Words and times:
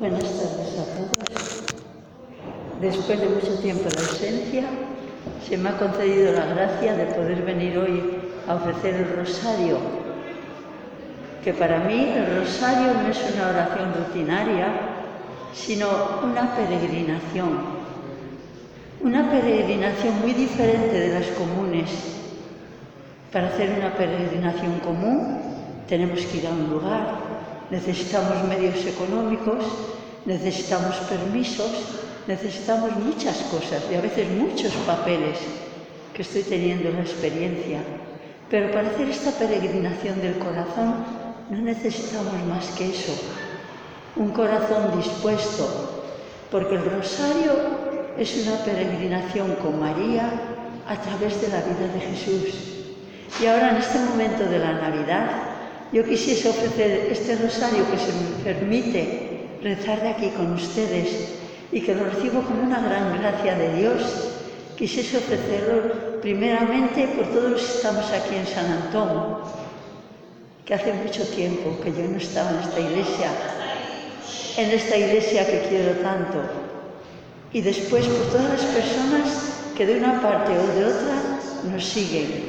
Buenas 0.00 0.22
tardes 0.22 0.78
a 0.78 0.84
todos. 0.96 1.28
Después 2.80 3.20
de 3.20 3.28
mucho 3.28 3.58
tiempo 3.60 3.90
de 3.90 3.98
ausencia, 3.98 4.64
se 5.46 5.58
me 5.58 5.68
ha 5.68 5.76
concedido 5.76 6.32
la 6.32 6.46
gracia 6.46 6.94
de 6.94 7.04
poder 7.04 7.42
venir 7.42 7.76
hoy 7.76 8.02
a 8.48 8.54
ofrecer 8.54 8.94
el 8.94 9.14
rosario, 9.14 9.76
que 11.44 11.52
para 11.52 11.80
mí 11.80 12.14
el 12.16 12.34
rosario 12.34 12.94
no 12.94 13.08
es 13.08 13.18
una 13.34 13.50
oración 13.50 13.92
rutinaria, 13.98 14.68
sino 15.52 15.86
una 16.24 16.56
peregrinación. 16.56 17.58
Una 19.02 19.30
peregrinación 19.30 20.18
muy 20.22 20.32
diferente 20.32 20.98
de 20.98 21.20
las 21.20 21.26
comunes. 21.32 21.90
Para 23.30 23.48
hacer 23.48 23.78
una 23.78 23.92
peregrinación 23.92 24.78
común 24.78 25.42
tenemos 25.86 26.20
que 26.22 26.38
ir 26.38 26.46
a 26.46 26.50
un 26.52 26.70
lugar, 26.70 27.19
necesitamos 27.70 28.44
medios 28.48 28.84
económicos, 28.84 29.64
necesitamos 30.26 30.96
permisos, 31.08 31.70
necesitamos 32.26 32.96
muchas 32.96 33.36
cosas 33.44 33.82
y 33.90 33.94
a 33.94 34.00
veces 34.00 34.28
muchos 34.30 34.72
papeles 34.86 35.38
que 36.14 36.22
estoy 36.22 36.42
teniendo 36.42 36.88
en 36.88 36.96
la 36.96 37.02
experiencia. 37.02 37.80
Pero 38.50 38.72
para 38.72 38.88
hacer 38.88 39.08
esta 39.08 39.30
peregrinación 39.32 40.20
del 40.20 40.38
corazón 40.38 40.94
no 41.50 41.58
necesitamos 41.58 42.34
más 42.48 42.66
que 42.76 42.90
eso, 42.90 43.12
un 44.16 44.30
corazón 44.30 44.96
dispuesto, 44.96 46.04
porque 46.50 46.76
el 46.76 46.84
rosario 46.84 47.52
es 48.18 48.46
una 48.46 48.56
peregrinación 48.64 49.54
con 49.56 49.80
María 49.80 50.30
a 50.86 50.96
través 51.00 51.40
de 51.40 51.48
la 51.48 51.62
vida 51.62 51.92
de 51.92 52.00
Jesús. 52.00 52.54
Y 53.40 53.46
ahora 53.46 53.70
en 53.70 53.76
este 53.76 53.98
momento 54.00 54.44
de 54.44 54.58
la 54.58 54.72
Navidad, 54.72 55.49
Yo 55.92 56.04
quisiese 56.04 56.48
ofrecer 56.48 57.08
este 57.10 57.34
rosario 57.34 57.82
que 57.90 57.98
se 57.98 58.12
me 58.12 58.44
permite 58.44 59.58
rezar 59.60 60.00
de 60.00 60.10
aquí 60.10 60.28
con 60.28 60.52
ustedes 60.52 61.34
y 61.72 61.80
que 61.80 61.96
lo 61.96 62.04
recibo 62.04 62.42
como 62.42 62.62
una 62.62 62.80
gran 62.80 63.18
gracia 63.20 63.56
de 63.56 63.74
Dios. 63.74 64.02
Quisiese 64.78 65.18
ofrecerlo 65.18 66.20
primeramente 66.22 67.08
por 67.08 67.26
todos 67.26 67.50
los 67.50 67.62
que 67.62 67.76
estamos 67.78 68.04
aquí 68.12 68.36
en 68.36 68.46
San 68.46 68.70
Antón, 68.70 69.38
que 70.64 70.74
hace 70.74 70.92
mucho 70.92 71.26
tiempo 71.26 71.76
que 71.82 71.90
yo 71.90 72.06
no 72.08 72.18
estaba 72.18 72.50
en 72.50 72.58
esta 72.60 72.80
iglesia, 72.80 73.30
en 74.58 74.70
esta 74.70 74.96
iglesia 74.96 75.44
que 75.44 75.68
quiero 75.68 75.92
tanto. 76.02 76.38
Y 77.52 77.62
después 77.62 78.06
por 78.06 78.26
todas 78.28 78.48
las 78.48 78.64
personas 78.66 79.64
que 79.76 79.86
de 79.86 79.96
una 79.96 80.22
parte 80.22 80.52
o 80.52 80.66
de 80.78 80.84
otra 80.84 81.16
nos 81.68 81.84
siguen, 81.84 82.44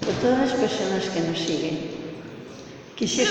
por 0.00 0.12
todas 0.14 0.50
las 0.50 0.52
personas 0.58 1.08
que 1.08 1.20
nos 1.20 1.38
siguen 1.38 2.01
que 3.02 3.08
se 3.08 3.26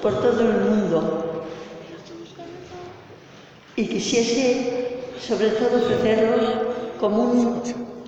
por 0.00 0.22
todo 0.22 0.40
el 0.40 0.60
mundo 0.60 1.44
y 3.76 3.86
quisiese 3.86 5.00
sobre 5.20 5.50
todo 5.50 5.84
ofrecerlo 5.84 6.38
como 6.98 7.24
un, 7.24 7.62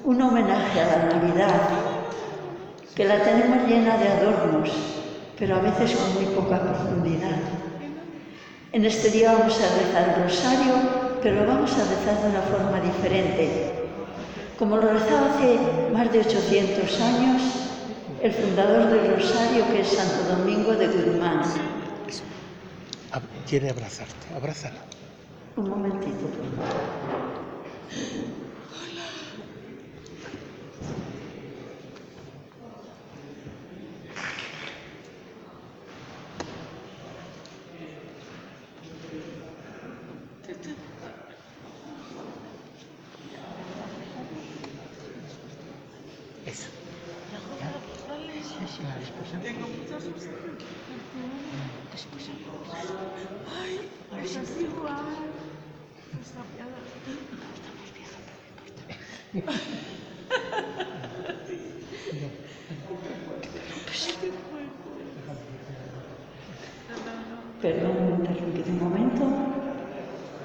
un 0.05 0.23
homenaje 0.23 0.81
a 0.81 0.87
la 0.87 1.15
Navidad, 1.15 1.61
que 2.95 3.05
la 3.05 3.23
tenemos 3.23 3.69
llena 3.69 3.99
de 3.99 4.09
adornos, 4.09 4.71
pero 5.39 5.57
a 5.57 5.61
veces 5.61 5.95
con 5.95 6.15
muy 6.15 6.35
poca 6.35 6.59
profundidad. 6.63 7.37
En 8.73 8.87
este 8.87 9.11
día 9.11 9.35
vamos 9.35 9.61
a 9.61 9.79
rezar 9.79 10.17
el 10.17 10.25
rosario, 10.25 10.75
pero 11.23 11.43
lo 11.43 11.47
vamos 11.49 11.73
a 11.73 11.85
rezar 11.85 12.23
de 12.23 12.31
una 12.31 12.43
forma 12.43 12.81
diferente. 12.81 13.75
Como 14.59 14.77
lo 14.77 14.91
rezaba 14.91 15.35
hace 15.35 15.59
más 15.93 16.11
de 16.11 16.21
800 16.21 17.01
años, 17.01 17.60
el 18.23 18.33
fundador 18.33 18.91
del 18.91 19.17
Rosario, 19.17 19.67
que 19.73 19.81
es 19.81 19.89
Santo 19.89 20.37
Domingo 20.37 20.73
de 20.73 20.89
Guzmán. 20.89 21.43
Quiere 23.49 23.71
abrazarte, 23.71 24.35
abrázala. 24.37 24.77
Un 25.57 25.69
momentito, 25.71 26.19
por 26.19 26.31
favor. 26.57 26.83
Eso. 27.91 28.41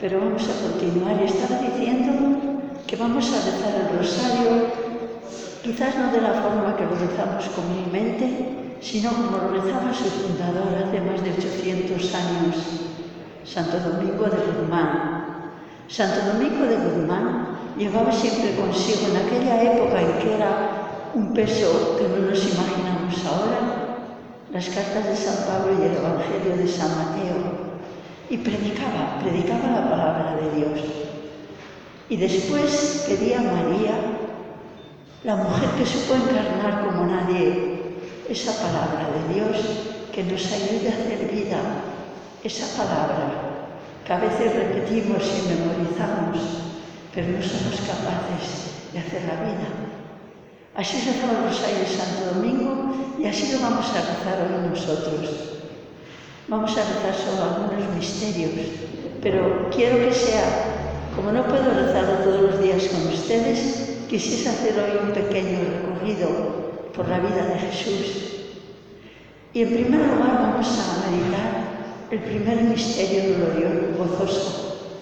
Pero 0.06 0.20
vamos 0.20 0.46
a 0.48 0.62
continuar. 0.62 1.18
Estaba 1.24 1.60
diciendo 1.66 2.14
que 2.86 2.96
vamos 2.96 3.26
a 3.26 3.42
rezar 3.42 3.74
el 3.74 3.98
rosario, 3.98 4.70
quizás 5.64 5.98
no 5.98 6.12
de 6.12 6.22
la 6.22 6.46
forma 6.46 6.78
que 6.78 6.86
lo 6.86 6.94
rezamos 6.94 7.50
comúnmente, 7.58 8.78
sino 8.82 9.10
como 9.10 9.38
lo 9.38 9.50
rezaba 9.50 9.92
su 9.92 10.06
fundador 10.06 10.78
hace 10.78 11.02
más 11.02 11.24
de 11.24 11.32
800 11.32 12.14
años, 12.14 12.56
Santo 13.44 13.80
Domingo 13.80 14.26
de 14.26 14.38
Guzmán. 14.46 15.50
Santo 15.88 16.38
Domingo 16.38 16.68
de 16.68 16.78
Guzmán 16.86 17.74
llevaba 17.76 18.12
siempre 18.12 18.54
consigo 18.62 19.10
en 19.10 19.26
aquella 19.26 19.74
época 19.74 20.02
en 20.02 20.20
que 20.20 20.36
era 20.36 21.10
un 21.16 21.34
peso 21.34 21.98
que 21.98 22.08
no 22.10 22.30
nos 22.30 22.46
imaginamos 22.46 23.26
ahora, 23.26 24.06
las 24.54 24.70
cartas 24.70 25.04
de 25.04 25.16
San 25.16 25.48
Pablo 25.50 25.74
y 25.74 25.82
el 25.82 25.98
Evangelio 25.98 26.58
de 26.58 26.68
San 26.68 26.92
Mateo 26.94 27.65
y 28.30 28.38
predicaba, 28.38 29.20
predicaba 29.22 29.82
la 29.82 29.90
palabra 29.90 30.38
de 30.42 30.58
Dios. 30.58 30.80
Y 32.10 32.18
después 32.18 33.06
pedía 33.08 33.40
a 33.40 33.44
María, 33.44 33.94
la 35.24 35.36
mujer 35.38 35.70
que 35.78 35.86
supo 35.86 36.14
encarnar 36.16 36.86
como 36.86 37.06
nadie 37.06 37.82
esa 38.30 38.54
palabra 38.54 39.08
de 39.10 39.34
Dios, 39.34 39.58
que 40.12 40.24
nos 40.24 40.52
ayude 40.52 40.90
a 40.90 40.94
hacer 40.94 41.30
vida 41.32 41.58
esa 42.44 42.78
palabra 42.78 43.46
que 44.06 44.14
a 44.14 44.20
veces 44.20 44.54
repetimos 44.54 45.24
y 45.24 45.50
memorizamos, 45.50 46.38
pero 47.14 47.28
no 47.30 47.42
somos 47.42 47.82
capaces 47.82 48.94
de 48.94 49.00
hacer 49.00 49.24
la 49.24 49.44
vida. 49.44 49.68
Así 50.76 50.98
rezaba 50.98 51.40
el 51.40 51.50
Rosario 51.50 51.80
de 51.80 51.88
Santo 51.88 52.36
Domingo 52.36 52.94
y 53.18 53.26
así 53.26 53.52
lo 53.52 53.60
vamos 53.62 53.90
a 53.90 54.02
rezar 54.02 54.46
hoy 54.46 54.70
nosotros. 54.70 55.55
Vamos 56.48 56.78
a 56.78 56.84
rezar 56.84 57.16
só 57.16 57.44
algunos 57.44 57.96
misterios, 57.96 58.52
pero 59.20 59.68
quiero 59.74 59.98
que 59.98 60.14
sea, 60.14 61.10
como 61.16 61.32
no 61.32 61.44
puedo 61.48 61.74
rezarlo 61.74 62.24
todos 62.24 62.42
los 62.42 62.62
días 62.62 62.84
con 62.86 63.08
ustedes, 63.12 63.98
quisiese 64.08 64.50
hacer 64.50 64.74
hoy 64.78 65.08
un 65.08 65.12
pequeño 65.12 65.58
recorrido 65.58 66.92
por 66.94 67.10
la 67.10 67.18
vida 67.18 67.48
de 67.48 67.60
Jesús. 67.62 68.46
Y 69.54 69.64
en 69.64 69.74
primer 69.74 70.02
lugar 70.02 70.38
vamos 70.38 70.68
a 70.68 71.10
meditar 71.10 71.66
el 72.12 72.20
primer 72.20 72.62
misterio 72.62 73.38
glorioso, 73.38 73.98
gozoso, 73.98 75.02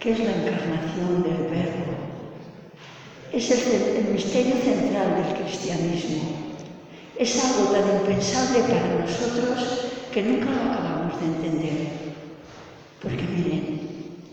que 0.00 0.10
es 0.10 0.18
la 0.18 0.32
encarnación 0.32 1.22
del 1.22 1.46
Verbo. 1.54 1.86
Es 3.32 3.48
el, 3.48 3.96
el 3.96 4.12
misterio 4.12 4.56
central 4.56 5.22
del 5.22 5.36
que 5.36 5.39
es 7.20 7.44
algo 7.44 7.70
tan 7.70 7.86
impensable 7.98 8.60
para 8.60 9.04
nosotros 9.04 9.90
que 10.10 10.22
nunca 10.22 10.46
lo 10.46 10.72
acabamos 10.72 11.20
de 11.20 11.26
entender. 11.26 11.88
Porque 13.02 13.22
miren, 13.24 13.80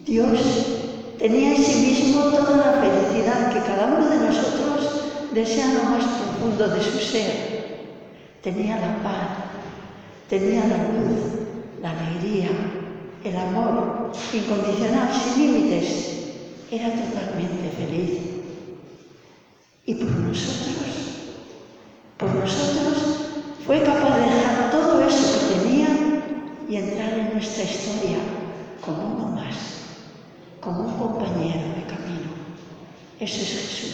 Dios 0.06 0.40
tenía 1.20 1.54
en 1.54 1.64
sí 1.66 1.86
mismo 1.86 2.22
toda 2.30 2.56
la 2.56 2.82
felicidad 2.82 3.52
que 3.52 3.60
cada 3.60 3.88
uno 3.88 4.10
de 4.10 4.28
nosotros 4.28 5.04
desea 5.34 5.74
lo 5.74 5.84
más 5.84 6.06
profundo 6.06 6.70
de 6.70 6.82
su 6.82 6.98
ser. 7.00 7.92
Tenía 8.42 8.78
la 8.78 9.04
paz, 9.04 9.28
tenía 10.30 10.62
la 10.62 10.78
luz, 10.78 11.20
la 11.82 11.92
alegría, 11.92 12.48
el 13.22 13.36
amor 13.36 14.14
incondicional, 14.32 15.10
sin 15.12 15.46
límites. 15.46 16.14
Era 16.72 16.88
totalmente 16.92 17.70
feliz. 17.78 18.20
Y 19.86 19.94
por 19.96 20.10
nosotros 20.10 21.07
por 22.18 22.34
nosotros, 22.34 23.28
fue 23.66 23.82
capaz 23.84 24.18
de 24.18 24.24
dejar 24.24 24.72
todo 24.72 25.08
eso 25.08 25.40
que 25.40 25.56
tenía 25.56 25.88
y 26.68 26.76
entrar 26.78 27.14
en 27.14 27.34
nuestra 27.34 27.64
historia 27.64 28.18
como 28.82 29.16
uno 29.16 29.28
más, 29.36 29.56
como 30.60 30.82
un 30.82 30.94
compañero 30.98 31.68
de 31.76 31.84
camino. 31.84 32.32
Eso 33.20 33.42
es 33.42 33.50
Jesús. 33.50 33.88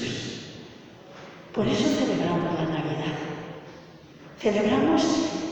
Por 1.54 1.68
eso 1.68 1.84
celebramos 1.84 2.54
la 2.56 2.66
Navidad. 2.66 3.14
Celebramos 4.40 5.04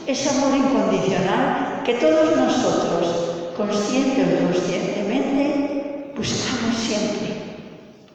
ese 0.08 0.30
amor 0.30 0.56
incondicional 0.56 1.82
que 1.86 1.94
todos 1.96 2.36
nosotros, 2.36 3.54
consciente 3.56 4.24
o 4.24 4.42
inconscientemente, 4.42 6.14
buscamos 6.16 6.76
siempre. 6.76 7.32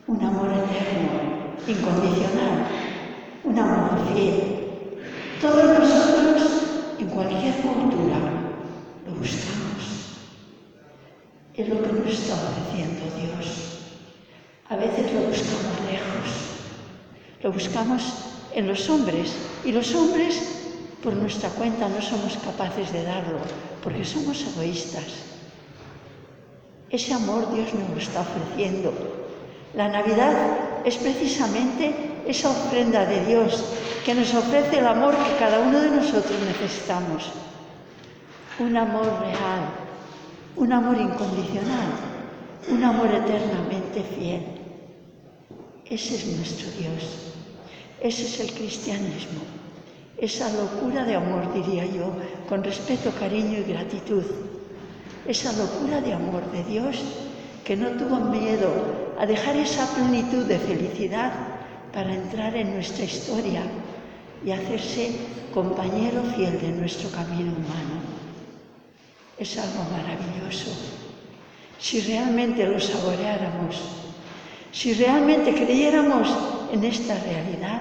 Un 0.07 0.23
amor 0.25 0.49
eterno, 0.49 1.47
incondicional, 1.67 2.76
una 3.47 3.63
modificación. 3.65 4.57
Todos 5.41 5.79
nosotros, 5.79 6.43
en 6.99 7.07
cualquier 7.09 7.55
cultura, 7.57 8.19
lo 9.07 9.15
buscamos. 9.15 10.19
Es 11.55 11.69
lo 11.69 11.83
que 11.83 11.93
nos 11.93 12.13
está 12.13 12.35
ofreciendo 12.35 13.05
Dios. 13.17 13.79
A 14.69 14.77
veces 14.77 15.13
lo 15.13 15.21
buscamos 15.21 15.81
lejos, 15.91 16.29
lo 17.43 17.53
buscamos 17.53 18.03
en 18.55 18.67
los 18.67 18.91
hombres 18.91 19.33
y 19.65 19.73
los 19.73 19.95
hombres 19.95 20.65
por 21.03 21.15
nuestra 21.15 21.51
cuenta 21.51 21.89
no 21.89 22.03
somos 22.03 22.37
capaces 22.39 22.93
de 22.93 23.05
darlo 23.05 23.39
porque 23.83 24.05
somos 24.05 24.43
egoístas. 24.43 25.05
Ese 26.91 27.15
amor 27.15 27.53
Dios 27.55 27.73
nos 27.75 27.91
lo 27.91 27.99
está 27.99 28.23
ofreciendo. 28.23 28.93
La 29.75 29.89
Navidad 29.89 30.35
es 30.85 30.97
precisamente 30.97 32.06
esa 32.27 32.51
ofrenda 32.51 33.07
de 33.07 33.25
Dios 33.25 33.65
que 34.05 34.15
nos 34.15 34.35
ofrece 34.35 34.79
el 34.79 34.87
amor 34.87 35.15
que 35.17 35.37
cada 35.39 35.61
uno 35.61 35.81
de 35.81 35.91
nosotros 35.91 36.39
necesitamos. 36.47 37.31
Un 38.59 38.77
amor 38.77 39.07
real, 39.21 39.63
un 40.57 40.73
amor 40.73 40.97
incondicional, 40.97 41.89
un 42.69 42.83
amor 42.83 43.09
eternamente 43.09 44.03
fiel. 44.03 44.43
Ese 45.85 46.17
es 46.17 46.27
nuestro 46.27 46.69
Dios. 46.79 47.33
Ese 48.01 48.23
es 48.23 48.41
el 48.41 48.53
cristianismo. 48.53 49.41
Esa 50.19 50.49
locura 50.53 51.05
de 51.05 51.15
amor, 51.15 51.53
diría 51.53 51.85
yo, 51.87 52.11
con 52.49 52.65
respeto, 52.65 53.13
cariño 53.21 53.59
y 53.59 53.73
gratitud. 53.73 54.25
Esa 55.27 55.53
locura 55.53 56.01
de 56.01 56.13
amor 56.13 56.51
de 56.51 56.65
Dios 56.65 56.97
que 57.65 57.77
no 57.77 57.91
tuvo 57.91 58.21
miedo 58.21 58.69
a 59.19 59.27
dejar 59.27 59.57
esa 59.57 59.87
plenitud 59.95 60.45
de 60.45 60.59
felicidad 60.59 61.56
para 61.97 62.13
entrar 62.13 62.55
en 62.55 62.75
nuestra 62.75 63.07
historia 63.07 63.63
y 64.45 64.51
hacerse 64.51 65.17
compañero 65.55 66.23
fiel 66.37 66.61
de 66.61 66.69
nuestro 66.69 67.09
camino 67.09 67.53
humano. 67.57 68.05
Es 69.39 69.57
algo 69.57 69.83
maravilloso. 69.91 70.77
Si 71.79 72.03
realmente 72.03 72.67
lo 72.67 72.79
saboreáramos, 72.79 73.81
si 74.73 74.93
realmente 74.93 75.55
creyéramos 75.55 76.29
en 76.71 76.85
esta 76.85 77.15
realidad, 77.19 77.81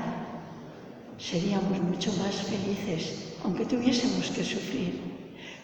seríamos 1.18 1.78
mucho 1.82 2.14
más 2.14 2.36
felices, 2.36 3.34
aunque 3.44 3.66
tuviésemos 3.66 4.32
que 4.32 4.46
sufrir. 4.46 5.02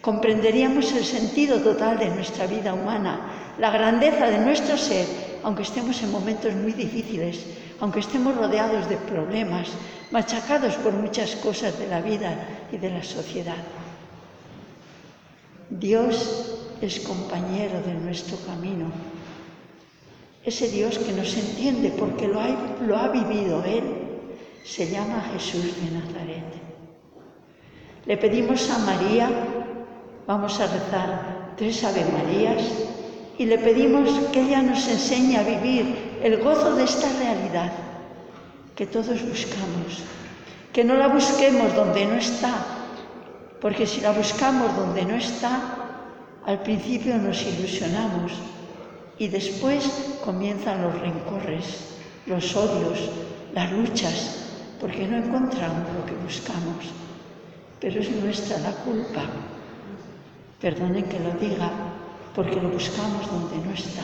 Comprenderíamos 0.01 0.91
el 0.91 1.05
sentido 1.05 1.61
total 1.61 1.97
de 1.99 2.09
nuestra 2.09 2.47
vida 2.47 2.73
humana, 2.73 3.55
la 3.57 3.71
grandeza 3.71 4.25
de 4.29 4.39
nuestro 4.39 4.77
ser, 4.77 5.07
aunque 5.41 5.63
estemos 5.63 6.03
en 6.03 6.11
momentos 6.11 6.53
muy 6.53 6.73
difíciles, 6.73 7.45
aunque 7.81 7.99
estemos 7.99 8.37
rodeados 8.37 8.87
de 8.87 8.97
problemas, 8.97 9.67
machacados 10.11 10.75
por 10.75 10.93
muchas 10.93 11.35
cosas 11.37 11.77
de 11.79 11.87
la 11.87 11.99
vida 11.99 12.67
y 12.71 12.77
de 12.77 12.91
la 12.91 13.03
sociedad. 13.03 13.57
Dios 15.71 16.59
es 16.79 16.99
compañero 16.99 17.81
de 17.81 17.95
nuestro 17.95 18.37
camino. 18.45 18.91
Ese 20.45 20.69
Dios 20.69 20.99
que 20.99 21.11
nos 21.11 21.35
entiende 21.35 21.89
porque 21.97 22.27
lo 22.27 22.39
ha, 22.39 22.49
lo 22.85 22.97
ha 22.97 23.07
vivido 23.07 23.63
Él 23.65 23.83
se 24.63 24.89
llama 24.89 25.25
Jesús 25.33 25.75
de 25.81 25.91
Nazaret. 25.91 26.45
Le 28.05 28.17
pedimos 28.17 28.69
a 28.69 28.77
María, 28.77 29.29
vamos 30.27 30.59
a 30.59 30.67
rezar 30.67 31.53
tres 31.57 31.83
Ave 31.83 32.05
Marías, 32.05 32.63
y 33.39 33.45
le 33.45 33.57
pedimos 33.57 34.07
que 34.31 34.41
ella 34.41 34.61
nos 34.61 34.87
enseñe 34.87 35.37
a 35.37 35.43
vivir 35.43 36.10
el 36.23 36.37
gozo 36.37 36.75
de 36.75 36.83
esta 36.83 37.09
realidad 37.17 37.71
que 38.75 38.85
todos 38.85 39.21
buscamos. 39.27 40.03
Que 40.71 40.83
no 40.83 40.95
la 40.95 41.07
busquemos 41.07 41.75
donde 41.75 42.05
no 42.05 42.15
está, 42.15 42.53
porque 43.59 43.85
si 43.85 44.01
la 44.01 44.11
buscamos 44.11 44.75
donde 44.75 45.03
no 45.03 45.15
está, 45.15 45.75
al 46.45 46.59
principio 46.61 47.17
nos 47.17 47.41
ilusionamos 47.43 48.31
y 49.17 49.27
después 49.27 50.17
comienzan 50.23 50.81
los 50.81 50.99
rencores, 50.99 51.97
los 52.25 52.55
odios, 52.55 53.09
las 53.53 53.71
luchas, 53.71 54.45
porque 54.79 55.07
no 55.07 55.17
encontramos 55.17 55.87
lo 55.93 56.05
que 56.05 56.15
buscamos. 56.23 56.85
Pero 57.79 57.99
es 57.99 58.09
nuestra 58.11 58.57
la 58.59 58.71
culpa. 58.71 59.23
Perdonen 60.61 61.03
que 61.05 61.19
lo 61.19 61.31
diga, 61.33 61.69
porque 62.33 62.55
lo 62.55 62.69
buscamos 62.69 63.29
donde 63.29 63.57
no 63.67 63.73
está. 63.73 64.03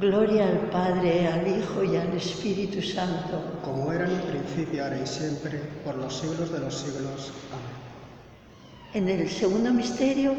Gloria 0.00 0.48
al 0.48 0.70
Padre, 0.70 1.26
al 1.26 1.46
Hijo 1.46 1.82
y 1.84 1.96
al 1.96 2.12
Espíritu 2.16 2.82
Santo. 2.82 3.60
Como 3.64 3.92
era 3.92 4.04
en 4.04 4.12
el 4.12 4.22
principio, 4.22 4.84
ahora 4.84 5.00
y 5.00 5.06
siempre, 5.06 5.58
por 5.84 5.96
los 5.96 6.14
siglos 6.18 6.52
de 6.52 6.58
los 6.58 6.74
siglos. 6.74 7.32
Amén. 7.52 7.76
En 8.94 9.08
el 9.08 9.28
segundo 9.28 9.72
misterio 9.72 10.34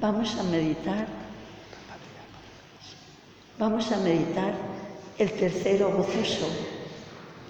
vamos 0.00 0.36
a 0.36 0.42
meditar, 0.44 1.06
vamos 3.58 3.90
a 3.92 3.98
meditar 3.98 4.54
el 5.18 5.32
tercero 5.32 5.92
gozoso, 5.92 6.48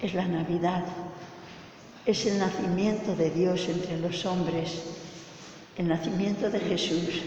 es 0.03 0.15
la 0.15 0.27
Navidad 0.27 0.85
es 2.09 2.25
el 2.25 2.39
nacimiento 2.39 3.15
de 3.15 3.31
Dios 3.31 3.69
entre 3.69 4.01
los 4.01 4.25
hombres, 4.25 4.81
el 5.77 5.89
nacimiento 5.89 6.49
de 6.49 6.59
Jesús 6.59 7.21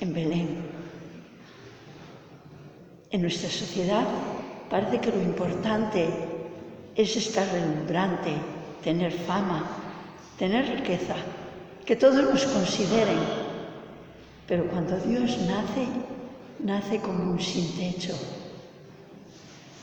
en 0.00 0.14
Belén. 0.14 0.71
En 3.12 3.20
nuestra 3.20 3.50
sociedad 3.50 4.06
parece 4.70 4.98
que 4.98 5.10
lo 5.10 5.20
importante 5.20 6.08
es 6.94 7.14
estar 7.14 7.46
relumbrante, 7.52 8.32
tener 8.82 9.12
fama, 9.12 9.66
tener 10.38 10.66
riqueza, 10.66 11.16
que 11.84 11.94
todos 11.94 12.24
nos 12.24 12.44
consideren. 12.46 13.18
Pero 14.48 14.66
cuando 14.68 14.96
Dios 15.00 15.36
nace, 15.46 15.86
nace 16.60 17.00
como 17.00 17.32
un 17.32 17.38
sin 17.38 17.70
techo. 17.76 18.14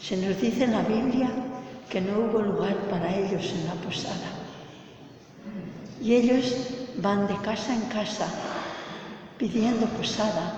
Se 0.02 0.18
nos 0.18 0.42
dice 0.42 0.64
en 0.64 0.72
la 0.72 0.82
Biblia 0.82 1.30
que 1.88 2.02
no 2.02 2.18
hubo 2.18 2.40
lugar 2.40 2.76
para 2.90 3.16
ellos 3.16 3.54
en 3.54 3.68
la 3.68 3.76
posada. 3.76 4.32
Y 6.02 6.16
ellos 6.16 6.56
van 6.98 7.28
de 7.28 7.36
casa 7.38 7.76
en 7.76 7.82
casa 7.90 8.28
pidiendo 9.38 9.86
posada, 9.86 10.56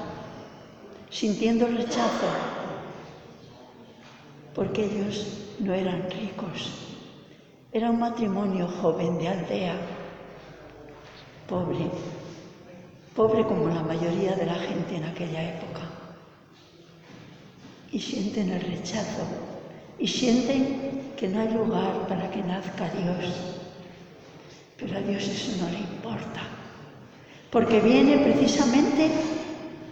sintiendo 1.10 1.68
rechazo, 1.68 2.61
porque 4.53 4.86
ellos 4.86 5.27
no 5.60 5.74
eran 5.74 6.10
ricos. 6.12 6.72
Era 7.72 7.89
un 7.89 8.00
matrimonio 8.00 8.67
joven 8.67 9.17
de 9.17 9.29
aldea, 9.29 9.75
pobre, 11.48 11.86
pobre 13.15 13.46
como 13.46 13.70
la 13.70 13.81
mayoría 13.81 14.36
de 14.36 14.46
la 14.46 14.55
gente 14.55 14.98
en 14.98 15.05
aquella 15.05 15.55
época. 15.55 15.81
Y 17.91 18.00
sienten 18.00 18.50
el 18.50 18.62
rechazo 18.62 19.24
y 19.98 20.08
sienten 20.08 21.13
que 21.15 21.27
no 21.27 21.41
hay 21.41 21.53
lugar 21.53 22.08
para 22.08 22.29
que 22.31 22.41
nazca 22.43 22.89
Dios. 22.89 23.34
Pero 24.77 24.98
a 24.98 25.01
Dios 25.01 25.24
eso 25.27 25.63
no 25.63 25.70
le 25.70 25.77
importa, 25.77 26.41
porque 27.51 27.79
viene 27.79 28.17
precisamente 28.17 29.12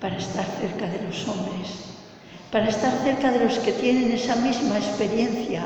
para 0.01 0.17
estar 0.17 0.45
cerca 0.59 0.87
de 0.87 1.03
los 1.03 1.27
hombres 1.27 1.89
para 2.51 2.69
estar 2.69 2.91
cerca 3.03 3.31
de 3.31 3.45
los 3.45 3.59
que 3.59 3.73
tienen 3.73 4.11
esa 4.11 4.35
misma 4.35 4.77
experiencia 4.77 5.65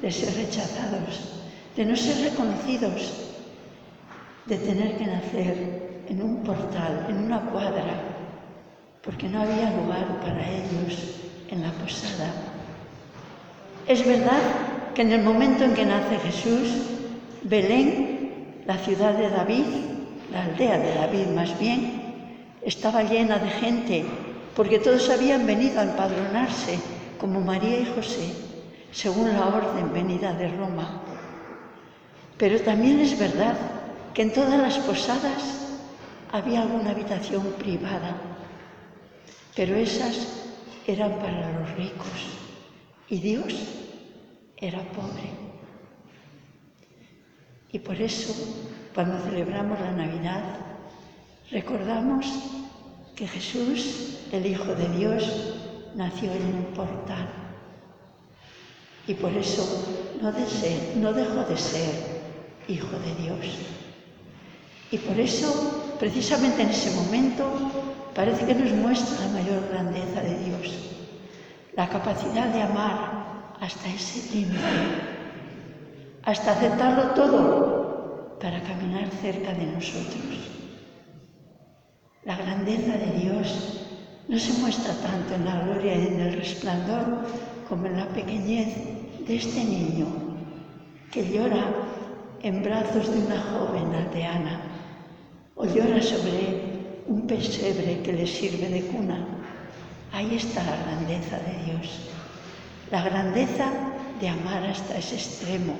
de 0.00 0.10
ser 0.10 0.34
rechazados, 0.34 1.42
de 1.76 1.84
no 1.84 1.96
ser 1.96 2.30
reconocidos, 2.30 3.26
de 4.46 4.56
tener 4.56 4.96
que 4.96 5.06
nacer 5.06 6.04
en 6.08 6.22
un 6.22 6.42
portal, 6.44 7.06
en 7.08 7.24
una 7.24 7.40
cuadra, 7.40 7.94
porque 9.02 9.28
no 9.28 9.42
había 9.42 9.70
lugar 9.70 10.20
para 10.20 10.48
ellos 10.48 11.16
en 11.50 11.62
la 11.62 11.72
posada. 11.72 12.32
Es 13.88 14.06
verdad 14.06 14.40
que 14.94 15.02
en 15.02 15.12
el 15.12 15.22
momento 15.22 15.64
en 15.64 15.74
que 15.74 15.86
nace 15.86 16.18
Jesús, 16.18 16.68
Belén, 17.42 18.62
la 18.66 18.78
ciudad 18.78 19.14
de 19.14 19.30
David, 19.30 19.64
la 20.32 20.44
aldea 20.44 20.78
de 20.78 20.94
David 20.94 21.26
más 21.34 21.58
bien, 21.58 22.02
estaba 22.62 23.02
llena 23.02 23.38
de 23.38 23.50
gente 23.50 24.04
porque 24.56 24.78
todos 24.78 25.10
habían 25.10 25.46
venido 25.46 25.78
a 25.78 25.84
empadronarse 25.84 26.78
como 27.20 27.42
María 27.42 27.80
y 27.80 27.92
José, 27.94 28.32
según 28.90 29.30
la 29.34 29.48
orden 29.48 29.92
venida 29.92 30.32
de 30.32 30.48
Roma. 30.48 31.02
Pero 32.38 32.58
también 32.62 33.00
es 33.00 33.18
verdad 33.18 33.54
que 34.14 34.22
en 34.22 34.32
todas 34.32 34.58
las 34.58 34.78
posadas 34.78 35.76
había 36.32 36.62
alguna 36.62 36.92
habitación 36.92 37.44
privada, 37.58 38.16
pero 39.54 39.76
esas 39.76 40.46
eran 40.86 41.18
para 41.18 41.52
los 41.60 41.76
ricos 41.76 42.40
y 43.10 43.18
Dios 43.18 43.54
era 44.56 44.80
pobre. 44.92 45.30
Y 47.72 47.78
por 47.78 48.00
eso, 48.00 48.32
cuando 48.94 49.18
celebramos 49.18 49.78
la 49.80 49.92
Navidad, 49.92 50.42
recordamos 51.50 52.26
que 53.16 53.26
Jesús, 53.26 54.18
el 54.30 54.44
Hijo 54.44 54.74
de 54.74 54.88
Dios, 54.90 55.24
nació 55.94 56.30
en 56.32 56.54
un 56.54 56.64
portal. 56.74 57.26
Y 59.06 59.14
por 59.14 59.32
eso 59.32 59.64
no, 60.20 60.30
desee, 60.32 60.92
no 60.96 61.12
dejó 61.14 61.42
de 61.44 61.56
ser 61.56 62.16
Hijo 62.68 62.98
de 62.98 63.22
Dios. 63.22 63.38
Y 64.90 64.98
por 64.98 65.18
eso, 65.18 65.96
precisamente 65.98 66.62
en 66.62 66.68
ese 66.68 66.90
momento, 66.90 67.44
parece 68.14 68.44
que 68.44 68.54
nos 68.54 68.72
muestra 68.72 69.26
la 69.26 69.32
mayor 69.32 69.68
grandeza 69.70 70.20
de 70.20 70.38
Dios, 70.44 70.74
la 71.74 71.88
capacidad 71.88 72.48
de 72.48 72.62
amar 72.62 73.54
hasta 73.60 73.88
ese 73.88 74.34
límite, 74.34 74.60
hasta 76.22 76.52
aceptarlo 76.52 77.14
todo 77.14 78.36
para 78.40 78.60
caminar 78.62 79.08
cerca 79.22 79.54
de 79.54 79.66
nosotros. 79.66 80.55
La 82.26 82.34
grandeza 82.34 82.98
de 82.98 83.20
Dios 83.20 83.86
no 84.26 84.36
se 84.36 84.52
muestra 84.54 84.92
tanto 84.94 85.36
en 85.36 85.44
la 85.44 85.60
gloria 85.60 85.94
y 85.94 86.08
en 86.08 86.20
el 86.20 86.32
resplandor 86.32 87.24
como 87.68 87.86
en 87.86 87.96
la 87.98 88.08
pequeñez 88.08 88.74
de 89.24 89.36
este 89.36 89.62
niño 89.62 90.08
que 91.12 91.24
llora 91.24 91.70
en 92.42 92.64
brazos 92.64 93.12
de 93.12 93.20
una 93.20 93.40
joven 93.40 93.94
aldeana 93.94 94.60
o 95.54 95.66
llora 95.66 96.02
sobre 96.02 97.04
un 97.06 97.28
pesebre 97.28 98.02
que 98.02 98.12
le 98.12 98.26
sirve 98.26 98.70
de 98.70 98.80
cuna. 98.80 99.24
Ahí 100.12 100.34
está 100.34 100.64
la 100.64 100.82
grandeza 100.82 101.38
de 101.38 101.64
Dios, 101.64 102.10
la 102.90 103.04
grandeza 103.04 103.70
de 104.20 104.28
amar 104.28 104.66
hasta 104.66 104.98
ese 104.98 105.14
extremo. 105.14 105.74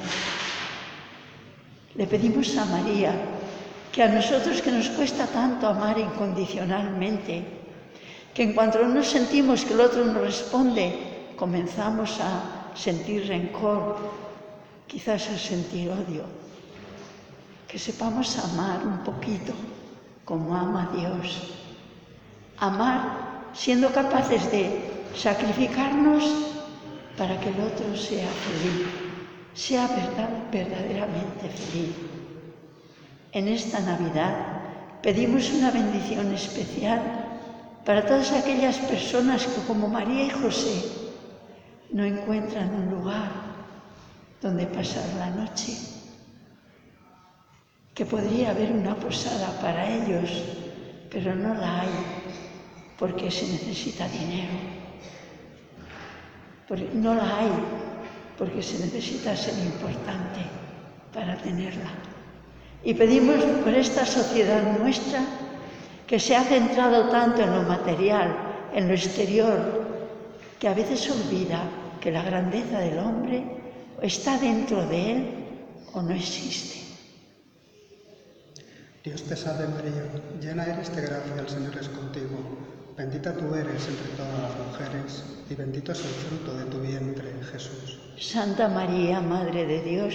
Le 1.97 2.07
pedimos 2.07 2.57
a 2.57 2.65
María 2.67 3.36
que 3.93 4.03
a 4.03 4.09
nosotros 4.09 4.61
que 4.61 4.71
nos 4.71 4.89
cuesta 4.91 5.27
tanto 5.27 5.67
amar 5.67 5.99
incondicionalmente, 5.99 7.45
que 8.35 8.43
en 8.43 8.53
cuanto 8.53 8.85
nos 8.85 9.09
sentimos 9.09 9.65
que 9.65 9.73
el 9.73 9.81
otro 9.81 10.05
nos 10.05 10.21
responde, 10.21 11.33
comenzamos 11.37 12.21
a 12.21 12.73
sentir 12.77 13.27
rencor, 13.29 13.97
quizás 14.87 15.29
a 15.31 15.39
sentir 15.39 15.89
odio. 15.91 16.25
Que 17.67 17.79
sepamos 17.79 18.39
amar 18.39 18.87
un 18.87 18.99
poquito 19.03 19.53
como 20.25 20.55
ama 20.55 20.93
Dios. 20.95 21.57
Amar 22.59 23.51
siendo 23.55 23.91
capaces 23.93 24.51
de 24.53 24.81
sacrificarnos 25.15 26.25
para 27.17 27.41
que 27.41 27.49
el 27.49 27.61
otro 27.61 27.97
sea 27.97 28.29
feliz, 28.45 28.87
sea 29.55 29.87
verdad, 29.89 30.31
verdaderamente 30.53 31.49
feliz. 31.49 32.16
En 33.37 33.49
esta 33.49 33.81
Navidad 33.81 34.35
pedimos 35.03 35.53
una 35.53 35.71
bendición 35.71 36.33
especial 36.33 37.03
para 37.85 38.07
todas 38.07 38.33
aquellas 38.33 38.79
personas 38.79 39.45
que 39.45 39.61
como 39.67 39.89
María 39.89 40.25
y 40.25 40.31
José 40.31 40.83
no 41.93 42.03
encuentran 42.03 42.75
un 42.75 42.91
lugar 42.91 43.29
donde 44.41 44.65
pasar 44.65 45.05
la 45.19 45.29
noche 45.29 45.77
que 47.95 48.07
podría 48.07 48.53
haber 48.53 48.73
una 48.73 48.95
posada 48.95 49.61
para 49.61 49.87
ellos, 49.87 50.31
pero 51.11 51.37
no 51.37 51.53
la 51.53 51.83
hay 51.83 51.95
porque 52.99 53.31
se 53.31 53.53
necesita 53.53 54.09
dinero. 54.09 54.57
no 56.95 57.15
la 57.15 57.37
hay 57.37 57.53
porque 58.39 58.63
se 58.63 58.79
necesita 58.79 59.37
ser 59.37 59.59
importante 59.59 60.41
para 61.13 61.37
tenerla. 61.37 62.16
Y 62.85 62.95
pedimos 62.95 63.43
por 63.65 63.75
esta 63.75 64.07
sociedad 64.07 64.79
nuestra 64.79 65.21
que 66.07 66.21
se 66.21 66.37
ha 66.37 66.45
centrado 66.45 67.09
tanto 67.09 67.43
en 67.43 67.53
lo 67.53 67.63
material, 67.63 68.37
en 68.73 68.89
lo 68.89 68.95
exterior, 68.95 69.85
que 70.59 70.69
a 70.69 70.75
veces 70.75 71.11
olvida 71.11 71.63
que 72.01 72.13
la 72.13 72.23
grandeza 72.23 72.79
del 72.79 72.99
hombre 72.99 73.45
está 74.03 74.39
dentro 74.39 74.87
de 74.87 75.13
él 75.13 75.27
o 75.93 76.03
no 76.03 76.15
existe. 76.15 76.87
Dios 79.03 79.23
te 79.23 79.37
salve 79.37 79.69
María, 79.69 80.03
llena 80.41 80.65
eres 80.67 80.95
de 80.95 81.03
gracia, 81.03 81.35
el 81.39 81.49
Señor 81.49 81.77
es 81.81 81.89
contigo. 81.89 82.39
Bendita 82.97 83.33
tú 83.35 83.55
eres 83.55 83.87
entre 83.87 84.09
todas 84.17 84.41
las 84.41 84.57
mujeres 84.67 85.25
y 85.51 85.55
bendito 85.55 85.93
es 85.93 86.01
el 86.01 86.07
fruto 86.07 86.57
de 86.57 86.65
tu 86.65 86.81
vientre, 86.81 87.31
Jesús. 87.53 87.99
Santa 88.19 88.69
María, 88.69 89.21
Madre 89.21 89.67
de 89.67 89.83
Dios, 89.83 90.15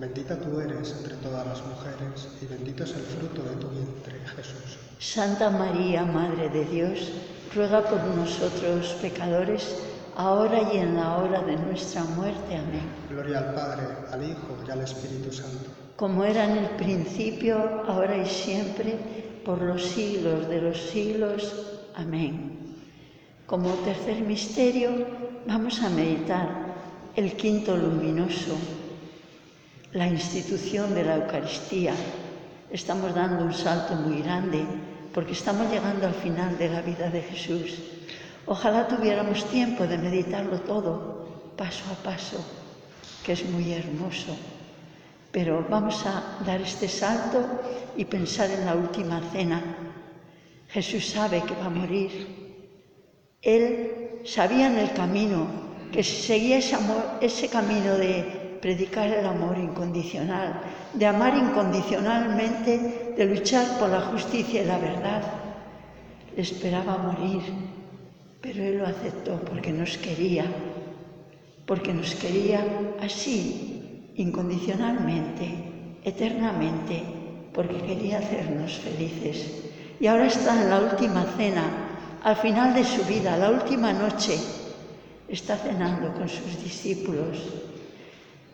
Bendita 0.00 0.34
tú 0.40 0.58
eres 0.58 0.96
entre 0.98 1.14
todas 1.16 1.46
las 1.46 1.60
mujeres 1.66 2.26
y 2.40 2.46
bendito 2.46 2.84
es 2.84 2.94
el 2.94 3.02
fruto 3.02 3.42
de 3.42 3.54
tu 3.56 3.68
vientre, 3.68 4.18
Jesús. 4.34 4.78
Santa 4.98 5.50
María, 5.50 6.06
Madre 6.06 6.48
de 6.48 6.64
Dios, 6.64 7.12
ruega 7.54 7.82
por 7.82 8.02
nosotros 8.16 8.96
pecadores, 9.02 9.76
ahora 10.16 10.72
y 10.72 10.78
en 10.78 10.96
la 10.96 11.18
hora 11.18 11.42
de 11.42 11.54
nuestra 11.54 12.02
muerte. 12.04 12.56
Amén. 12.56 12.88
Gloria 13.10 13.40
al 13.40 13.54
Padre, 13.54 13.82
al 14.10 14.24
Hijo 14.24 14.56
y 14.66 14.70
al 14.70 14.80
Espíritu 14.80 15.30
Santo. 15.32 15.68
Como 15.96 16.24
era 16.24 16.44
en 16.44 16.56
el 16.56 16.70
principio, 16.76 17.58
ahora 17.86 18.16
y 18.16 18.26
siempre, 18.26 18.96
por 19.44 19.60
los 19.60 19.84
siglos 19.84 20.48
de 20.48 20.62
los 20.62 20.80
siglos. 20.80 21.54
Amén. 21.94 22.74
Como 23.46 23.68
tercer 23.84 24.22
misterio 24.22 24.90
vamos 25.46 25.82
a 25.82 25.90
meditar 25.90 26.48
el 27.16 27.36
quinto 27.36 27.76
luminoso, 27.76 28.56
la 29.92 30.06
institución 30.06 30.94
de 30.94 31.04
la 31.04 31.16
Eucaristía. 31.16 31.94
Estamos 32.70 33.14
dando 33.14 33.44
un 33.44 33.52
salto 33.52 33.94
muy 33.94 34.22
grande 34.22 34.64
porque 35.12 35.32
estamos 35.32 35.68
llegando 35.70 36.06
al 36.06 36.14
final 36.14 36.56
de 36.58 36.68
la 36.68 36.80
vida 36.80 37.10
de 37.10 37.22
Jesús. 37.22 37.78
Ojalá 38.46 38.86
tuviéramos 38.86 39.44
tiempo 39.46 39.86
de 39.86 39.98
meditarlo 39.98 40.60
todo, 40.60 41.52
paso 41.56 41.84
a 41.90 42.02
paso, 42.04 42.38
que 43.24 43.32
es 43.32 43.44
muy 43.50 43.72
hermoso. 43.72 44.36
Pero 45.32 45.66
vamos 45.68 46.06
a 46.06 46.38
dar 46.46 46.60
este 46.60 46.88
salto 46.88 47.44
y 47.96 48.04
pensar 48.04 48.50
en 48.50 48.66
la 48.66 48.74
última 48.74 49.20
cena. 49.32 49.60
Jesús 50.68 51.10
sabe 51.10 51.42
que 51.42 51.54
va 51.54 51.66
a 51.66 51.70
morir. 51.70 52.38
Él 53.42 54.22
sabía 54.24 54.68
en 54.68 54.78
el 54.78 54.92
camino 54.92 55.48
que 55.90 56.04
si 56.04 56.22
seguía 56.22 56.58
ese, 56.58 56.76
ese 57.20 57.48
camino 57.48 57.96
de 57.96 58.39
predicar 58.60 59.10
el 59.10 59.26
amor 59.26 59.56
incondicional, 59.58 60.60
de 60.92 61.06
amar 61.06 61.36
incondicionalmente, 61.36 63.14
de 63.16 63.24
luchar 63.24 63.78
por 63.78 63.88
la 63.88 64.02
justicia 64.02 64.62
y 64.62 64.66
la 64.66 64.78
verdad. 64.78 65.22
Le 66.36 66.42
esperaba 66.42 66.98
morir, 66.98 67.40
pero 68.40 68.62
él 68.62 68.78
lo 68.78 68.86
aceptó 68.86 69.40
porque 69.40 69.72
nos 69.72 69.96
quería, 69.96 70.44
porque 71.66 71.92
nos 71.92 72.14
quería 72.14 72.64
así, 73.02 74.12
incondicionalmente, 74.16 75.46
eternamente, 76.04 77.02
porque 77.54 77.78
quería 77.78 78.18
hacernos 78.18 78.78
felices. 78.78 79.64
Y 79.98 80.06
ahora 80.06 80.26
está 80.26 80.62
en 80.62 80.70
la 80.70 80.80
última 80.80 81.24
cena, 81.36 81.64
al 82.22 82.36
final 82.36 82.74
de 82.74 82.84
su 82.84 83.02
vida, 83.04 83.36
la 83.36 83.50
última 83.50 83.92
noche, 83.92 84.38
está 85.28 85.56
cenando 85.56 86.12
con 86.12 86.28
sus 86.28 86.62
discípulos 86.62 87.69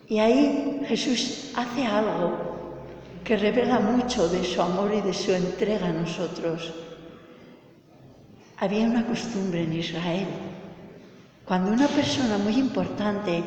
Y 0.08 0.18
ahí 0.18 0.82
Jesús 0.86 1.52
hace 1.56 1.84
algo 1.84 2.56
que 3.24 3.36
revela 3.36 3.80
mucho 3.80 4.28
de 4.28 4.44
su 4.44 4.62
amor 4.62 4.94
y 4.94 5.00
de 5.00 5.12
su 5.12 5.32
entrega 5.32 5.88
a 5.88 5.92
nosotros. 5.92 6.72
Había 8.58 8.86
una 8.86 9.04
costumbre 9.04 9.64
en 9.64 9.72
Israel. 9.72 10.28
Cuando 11.44 11.72
una 11.72 11.88
persona 11.88 12.38
muy 12.38 12.54
importante 12.54 13.42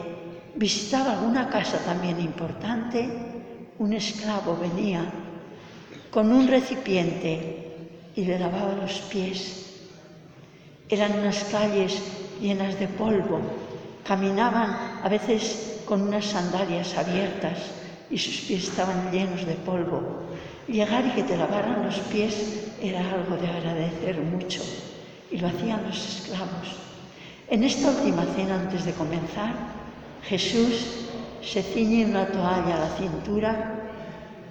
visitaba 0.56 1.14
alguna 1.14 1.50
casa 1.50 1.78
también 1.86 2.20
importante, 2.20 3.10
un 3.78 3.94
esclavo 3.94 4.58
venía 4.58 5.10
con 6.12 6.32
un 6.32 6.48
recipiente 6.48 7.72
y 8.16 8.26
le 8.26 8.38
lavaba 8.38 8.76
los 8.76 9.00
pies. 9.12 9.80
Eran 10.90 11.20
unas 11.20 11.46
calles 11.46 12.02
llenas 12.42 12.78
de 12.80 12.88
polvo. 12.88 13.40
Caminaban 14.04 15.00
a 15.02 15.08
veces 15.08 15.79
con 15.90 16.04
unas 16.04 16.26
sandalias 16.26 16.96
abiertas 16.96 17.58
y 18.12 18.18
sus 18.20 18.46
pies 18.46 18.66
estaban 18.66 19.12
llenos 19.12 19.44
de 19.44 19.56
polvo. 19.56 20.22
Llegar 20.68 21.04
y 21.08 21.10
que 21.10 21.24
te 21.24 21.36
lavaran 21.36 21.84
los 21.84 21.98
pies 22.14 22.70
era 22.80 23.00
algo 23.00 23.36
de 23.38 23.48
agradecer 23.48 24.22
mucho 24.22 24.62
y 25.32 25.38
lo 25.40 25.48
hacían 25.48 25.84
los 25.88 25.98
esclavos. 25.98 26.78
En 27.50 27.64
esta 27.64 27.90
última 27.90 28.24
cena, 28.36 28.62
antes 28.62 28.86
de 28.86 28.94
comenzar, 28.94 29.52
Jesús 30.30 31.08
se 31.42 31.64
ciñe 31.64 32.06
una 32.06 32.28
toalla 32.28 32.76
a 32.76 32.86
la 32.86 32.96
cintura 32.96 33.90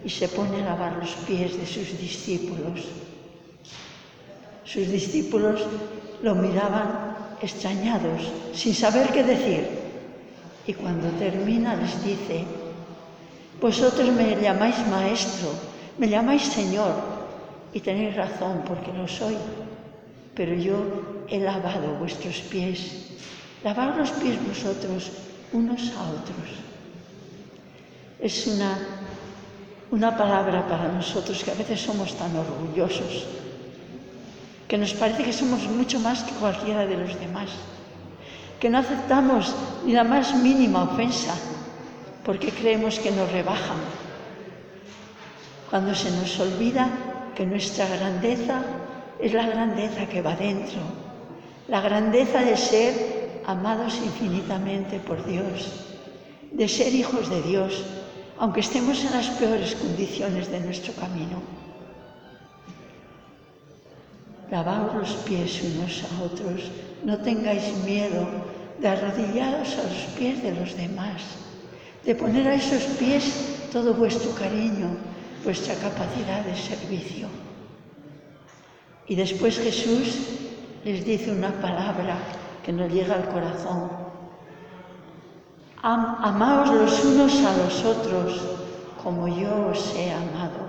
y 0.04 0.10
se 0.10 0.26
pone 0.26 0.60
a 0.62 0.70
lavar 0.74 0.96
los 0.96 1.10
pies 1.22 1.56
de 1.56 1.66
sus 1.66 1.96
discípulos. 2.00 2.82
Sus 4.64 4.90
discípulos 4.90 5.62
lo 6.20 6.34
miraban 6.34 7.14
extrañados, 7.40 8.26
sin 8.54 8.74
saber 8.74 9.06
qué 9.10 9.22
decir. 9.22 9.77
Y 10.68 10.74
cuando 10.74 11.08
termina 11.16 11.74
les 11.76 12.04
dice, 12.04 12.44
vosotros 13.58 14.12
me 14.12 14.36
llamáis 14.36 14.76
maestro, 14.86 15.48
me 15.96 16.10
llamáis 16.10 16.42
Señor, 16.42 16.92
y 17.72 17.80
tenéis 17.80 18.14
razón 18.14 18.60
porque 18.68 18.92
lo 18.92 19.08
soy, 19.08 19.34
pero 20.34 20.52
yo 20.52 21.24
he 21.26 21.40
lavado 21.40 21.96
vuestros 21.98 22.44
pies. 22.52 23.08
Lavar 23.64 23.96
los 23.96 24.10
pies 24.20 24.36
vosotros 24.46 25.10
unos 25.54 25.90
a 25.96 26.02
otros. 26.20 26.48
Es 28.20 28.46
una, 28.46 28.76
una 29.90 30.18
palabra 30.18 30.68
para 30.68 30.92
nosotros 30.92 31.42
que 31.44 31.50
a 31.50 31.54
veces 31.54 31.80
somos 31.80 32.12
tan 32.12 32.36
orgullosos, 32.36 33.24
que 34.68 34.76
nos 34.76 34.92
parece 34.92 35.24
que 35.24 35.32
somos 35.32 35.64
mucho 35.64 35.98
más 35.98 36.24
que 36.24 36.34
cualquiera 36.34 36.84
de 36.84 36.98
los 36.98 37.18
demás 37.18 37.48
que 38.60 38.68
no 38.68 38.78
aceptamos 38.78 39.54
ni 39.84 39.92
la 39.92 40.04
más 40.04 40.34
mínima 40.34 40.82
ofensa, 40.82 41.34
porque 42.24 42.50
creemos 42.50 42.98
que 42.98 43.10
nos 43.10 43.30
rebajan. 43.30 43.78
Cuando 45.70 45.94
se 45.94 46.10
nos 46.10 46.38
olvida 46.40 46.88
que 47.34 47.46
nuestra 47.46 47.86
grandeza 47.86 48.62
es 49.20 49.32
la 49.32 49.46
grandeza 49.46 50.06
que 50.06 50.22
va 50.22 50.34
dentro, 50.34 50.80
la 51.68 51.80
grandeza 51.80 52.40
de 52.40 52.56
ser 52.56 53.42
amados 53.46 53.98
infinitamente 54.04 54.98
por 54.98 55.24
Dios, 55.24 55.86
de 56.50 56.68
ser 56.68 56.94
hijos 56.94 57.30
de 57.30 57.42
Dios, 57.42 57.84
aunque 58.38 58.60
estemos 58.60 59.04
en 59.04 59.12
las 59.12 59.28
peores 59.28 59.74
condiciones 59.74 60.50
de 60.50 60.60
nuestro 60.60 60.92
camino. 60.94 61.42
Lavaos 64.50 64.94
los 64.94 65.12
pies 65.24 65.62
unos 65.62 66.04
a 66.04 66.22
otros 66.24 66.70
No 67.04 67.18
tengáis 67.18 67.62
miedo 67.84 68.26
de 68.80 68.88
arrodillaros 68.88 69.76
a 69.78 69.82
los 69.82 70.02
pies 70.16 70.42
de 70.42 70.54
los 70.54 70.76
demás, 70.76 71.22
de 72.04 72.14
poner 72.14 72.46
a 72.48 72.54
esos 72.54 72.82
pies 72.98 73.68
todo 73.72 73.94
vuestro 73.94 74.30
cariño, 74.34 74.96
vuestra 75.44 75.74
capacidad 75.74 76.44
de 76.44 76.56
servicio. 76.56 77.28
Y 79.06 79.14
después 79.14 79.58
Jesús 79.58 80.16
les 80.84 81.04
dice 81.04 81.32
una 81.32 81.52
palabra 81.60 82.18
que 82.64 82.72
nos 82.72 82.92
llega 82.92 83.14
al 83.14 83.28
corazón. 83.28 83.90
Am 85.82 86.18
amaos 86.22 86.70
los 86.70 87.04
unos 87.04 87.34
a 87.44 87.56
los 87.56 87.84
otros 87.84 88.40
como 89.02 89.28
yo 89.28 89.68
os 89.68 89.94
he 89.94 90.10
amado. 90.12 90.68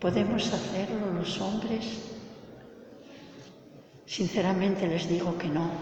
¿Podemos 0.00 0.46
hacerlo 0.46 1.12
los 1.18 1.40
hombres? 1.40 2.11
Sinceramente 4.12 4.86
les 4.86 5.08
digo 5.08 5.38
que 5.40 5.48
no. 5.48 5.72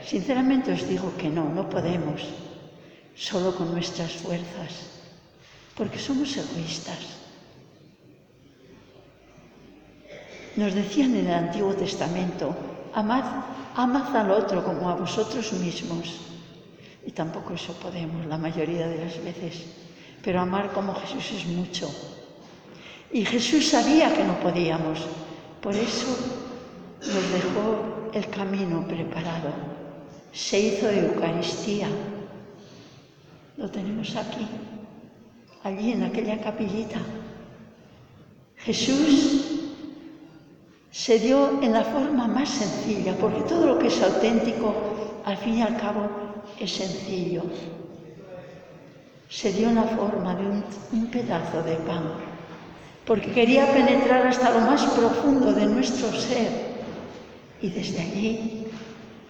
Sinceramente 0.00 0.72
os 0.72 0.88
digo 0.88 1.12
que 1.20 1.28
no, 1.28 1.44
no 1.44 1.68
podemos, 1.68 2.24
solo 3.12 3.52
con 3.52 3.68
nuestras 3.76 4.16
fuerzas, 4.24 5.04
porque 5.76 6.00
somos 6.00 6.32
egoístas. 6.40 7.20
Nos 10.56 10.72
decían 10.72 11.20
en 11.20 11.28
el 11.28 11.36
Antiguo 11.36 11.76
Testamento, 11.76 12.56
amad, 12.96 13.44
amad 13.76 14.16
al 14.16 14.30
otro 14.30 14.64
como 14.64 14.88
a 14.88 14.96
vosotros 14.96 15.52
mismos. 15.52 16.32
Y 17.04 17.12
tampoco 17.12 17.52
eso 17.52 17.76
podemos 17.76 18.24
la 18.24 18.40
mayoría 18.40 18.88
de 18.88 19.04
las 19.04 19.22
veces, 19.22 19.68
pero 20.24 20.40
amar 20.40 20.72
como 20.72 20.96
Jesús 20.96 21.28
es 21.28 21.44
mucho. 21.44 21.92
Y 23.12 23.26
Jesús 23.26 23.68
sabía 23.68 24.14
que 24.16 24.24
no 24.24 24.40
podíamos, 24.40 25.04
Por 25.62 25.74
eso 25.74 26.06
nos 27.00 27.32
dejó 27.32 28.10
el 28.12 28.28
camino 28.30 28.86
preparado. 28.86 29.50
Se 30.32 30.58
hizo 30.60 30.88
Eucaristía. 30.88 31.88
Lo 33.56 33.68
tenemos 33.68 34.14
aquí, 34.14 34.46
allí 35.64 35.92
en 35.92 36.04
aquella 36.04 36.40
capillita. 36.40 37.00
Jesús 38.58 39.58
se 40.92 41.18
dio 41.18 41.60
en 41.60 41.72
la 41.72 41.82
forma 41.82 42.28
más 42.28 42.48
sencilla, 42.48 43.16
porque 43.16 43.40
todo 43.42 43.66
lo 43.66 43.78
que 43.78 43.88
es 43.88 44.00
auténtico, 44.00 44.74
al 45.24 45.36
fin 45.38 45.58
y 45.58 45.62
al 45.62 45.76
cabo, 45.76 46.08
es 46.60 46.70
sencillo. 46.70 47.42
Se 49.28 49.52
dio 49.52 49.68
en 49.68 49.74
la 49.74 49.84
forma 49.84 50.34
de 50.36 50.46
un, 50.46 50.64
un 50.92 51.06
pedazo 51.06 51.62
de 51.62 51.74
pan 51.76 52.27
porque 53.08 53.32
quería 53.32 53.64
penetrar 53.72 54.26
hasta 54.26 54.50
lo 54.50 54.60
más 54.60 54.84
profundo 54.84 55.54
de 55.54 55.64
nuestro 55.64 56.12
ser 56.12 56.76
y 57.62 57.70
desde 57.70 58.02
allí 58.02 58.66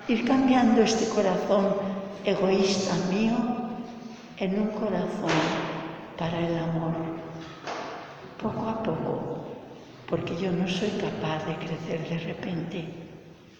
ir 0.08 0.24
cambiando 0.24 0.82
este 0.82 1.08
corazón 1.08 1.76
egoísta 2.24 2.96
mío 3.08 3.38
en 4.38 4.62
un 4.62 4.68
corazón 4.70 5.38
para 6.18 6.40
el 6.40 6.58
amor, 6.58 6.94
poco 8.42 8.68
a 8.68 8.82
poco, 8.82 9.46
porque 10.10 10.34
yo 10.36 10.50
no 10.50 10.66
soy 10.66 10.90
capaz 10.98 11.46
de 11.46 11.54
crecer 11.54 12.08
de 12.08 12.18
repente. 12.18 12.84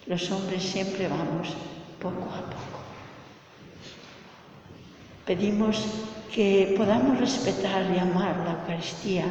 Los 0.05 0.29
hombres 0.31 0.63
siempre 0.63 1.07
vamos 1.07 1.55
poco 2.01 2.25
a 2.25 2.43
poco. 2.43 2.79
Pedimos 5.25 5.85
que 6.33 6.73
podamos 6.75 7.19
respetar 7.19 7.85
y 7.95 7.99
amar 7.99 8.35
la 8.43 8.59
Eucaristía 8.59 9.25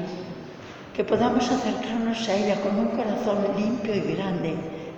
que 0.98 1.04
podamos 1.04 1.48
acercarnos 1.48 2.28
a 2.28 2.34
ella 2.34 2.60
con 2.60 2.74
un 2.76 2.88
corazón 2.88 3.38
limpio 3.56 3.94
y 3.94 4.00
grande, 4.18 4.56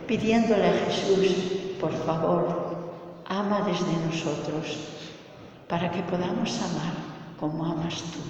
pidiéndole 0.08 0.64
a 0.64 0.72
Jesús, 0.86 1.76
por 1.78 1.92
favor, 1.92 3.20
ama 3.28 3.60
desde 3.68 3.92
nosotros, 4.08 4.80
para 5.68 5.90
que 5.90 6.00
podamos 6.04 6.56
amar 6.62 6.96
como 7.38 7.66
amas 7.66 8.00
tú. 8.00 8.20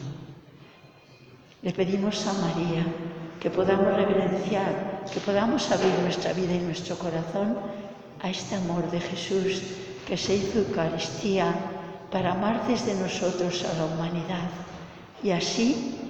Le 1.63 1.71
pedimos 1.71 2.27
a 2.27 2.33
María 2.43 2.85
que 3.39 3.51
podamos 3.51 3.95
reverenciar, 3.95 5.07
que 5.07 5.21
podamos 5.21 5.71
abrir 5.71 5.95
nuestra 6.03 6.33
vida 6.33 6.53
y 6.53 6.67
nuestro 6.67 6.99
corazón 6.99 7.57
a 8.21 8.31
este 8.31 8.57
amor 8.57 8.91
de 8.91 8.99
Jesús 8.99 9.63
que 10.09 10.17
se 10.17 10.35
hizo 10.35 10.59
Eucaristía 10.59 11.55
para 12.11 12.33
amar 12.33 12.67
desde 12.67 12.97
nosotros 12.97 13.65
a 13.65 13.79
la 13.79 13.85
humanidad 13.85 14.51
y 15.23 15.31
así 15.31 16.10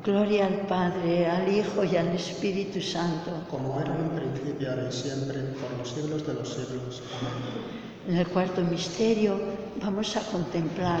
Gloria 0.00 0.46
al 0.46 0.66
Padre, 0.66 1.26
al 1.26 1.52
Hijo 1.52 1.84
y 1.84 1.96
al 1.98 2.08
Espíritu 2.08 2.80
Santo. 2.80 3.30
Como 3.50 3.78
era 3.78 3.94
en 3.94 4.00
un 4.00 4.10
principio, 4.10 4.70
ahora 4.70 4.88
y 4.88 4.92
siempre, 4.92 5.34
por 5.60 5.78
los 5.78 5.90
siglos 5.90 6.26
de 6.26 6.32
los 6.32 6.48
siglos. 6.48 7.02
Amén. 7.20 7.72
En 8.08 8.16
el 8.16 8.26
cuarto 8.26 8.62
misterio 8.62 9.38
vamos 9.82 10.16
a 10.16 10.22
contemplar 10.22 11.00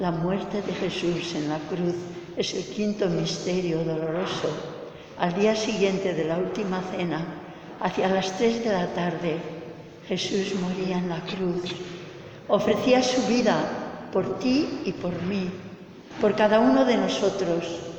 la 0.00 0.10
muerte 0.10 0.62
de 0.62 0.72
Jesús 0.72 1.34
en 1.34 1.50
la 1.50 1.58
cruz. 1.58 1.94
Es 2.34 2.54
el 2.54 2.64
quinto 2.64 3.10
misterio 3.10 3.84
doloroso. 3.84 4.48
Al 5.18 5.34
día 5.34 5.54
siguiente 5.54 6.14
de 6.14 6.24
la 6.24 6.38
última 6.38 6.80
cena, 6.96 7.22
hacia 7.78 8.08
las 8.08 8.38
tres 8.38 8.64
de 8.64 8.72
la 8.72 8.86
tarde, 8.94 9.36
Jesús 10.08 10.54
moría 10.58 10.96
en 10.96 11.10
la 11.10 11.20
cruz. 11.20 11.74
Ofrecía 12.48 13.02
su 13.02 13.20
vida 13.26 14.08
por 14.14 14.38
ti 14.38 14.80
y 14.86 14.92
por 14.92 15.12
mí, 15.24 15.50
por 16.22 16.34
cada 16.34 16.58
uno 16.58 16.86
de 16.86 16.96
nosotros. 16.96 17.90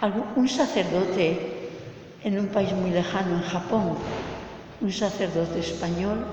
Un 0.00 0.48
sacerdote 0.48 1.70
en 2.22 2.38
un 2.38 2.46
país 2.48 2.72
muy 2.72 2.90
lejano, 2.90 3.36
en 3.36 3.42
Japón, 3.42 3.98
un 4.80 4.92
sacerdote 4.92 5.58
español, 5.58 6.24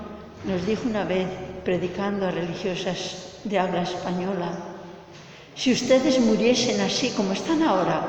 nos 0.44 0.64
dijo 0.64 0.88
una 0.88 1.04
vez, 1.04 1.26
predicando 1.64 2.26
a 2.26 2.30
religiosas 2.30 3.40
de 3.42 3.58
habla 3.58 3.82
española, 3.82 4.52
si 5.56 5.72
ustedes 5.72 6.20
muriesen 6.20 6.80
así 6.80 7.10
como 7.10 7.32
están 7.32 7.62
ahora, 7.62 8.06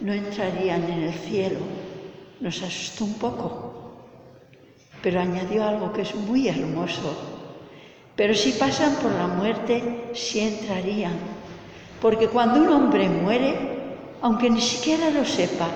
no 0.00 0.12
entrarían 0.12 0.84
en 0.84 1.02
el 1.04 1.14
cielo. 1.14 1.58
Nos 2.40 2.62
asustó 2.62 3.04
un 3.04 3.14
poco, 3.14 3.94
pero 5.02 5.20
añadió 5.20 5.66
algo 5.66 5.92
que 5.92 6.02
es 6.02 6.14
muy 6.14 6.48
hermoso. 6.48 7.16
Pero 8.14 8.34
si 8.34 8.52
pasan 8.52 8.94
por 8.96 9.10
la 9.12 9.26
muerte, 9.26 10.10
sí 10.14 10.40
entrarían. 10.40 11.14
Porque 12.00 12.28
cuando 12.28 12.60
un 12.60 12.68
hombre 12.68 13.08
muere, 13.08 13.71
aunque 14.22 14.48
ni 14.48 14.60
siquiera 14.60 15.10
lo 15.10 15.24
sepa, 15.24 15.68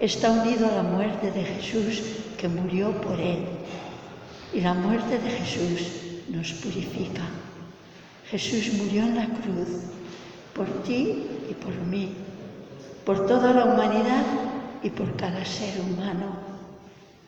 está 0.00 0.30
unido 0.30 0.66
a 0.66 0.74
la 0.74 0.82
muerte 0.82 1.30
de 1.30 1.44
Jesús 1.44 2.02
que 2.36 2.48
murió 2.48 2.90
por 3.00 3.18
él. 3.20 3.46
Y 4.52 4.60
la 4.60 4.74
muerte 4.74 5.18
de 5.18 5.30
Jesús 5.30 5.86
nos 6.28 6.52
purifica. 6.54 7.22
Jesús 8.28 8.74
murió 8.74 9.02
en 9.02 9.14
la 9.14 9.26
cruz 9.26 9.68
por 10.52 10.66
ti 10.82 11.24
y 11.48 11.54
por 11.54 11.74
mí, 11.86 12.12
por 13.04 13.26
toda 13.26 13.52
la 13.52 13.64
humanidad 13.64 14.24
y 14.82 14.90
por 14.90 15.14
cada 15.16 15.44
ser 15.44 15.80
humano. 15.80 16.50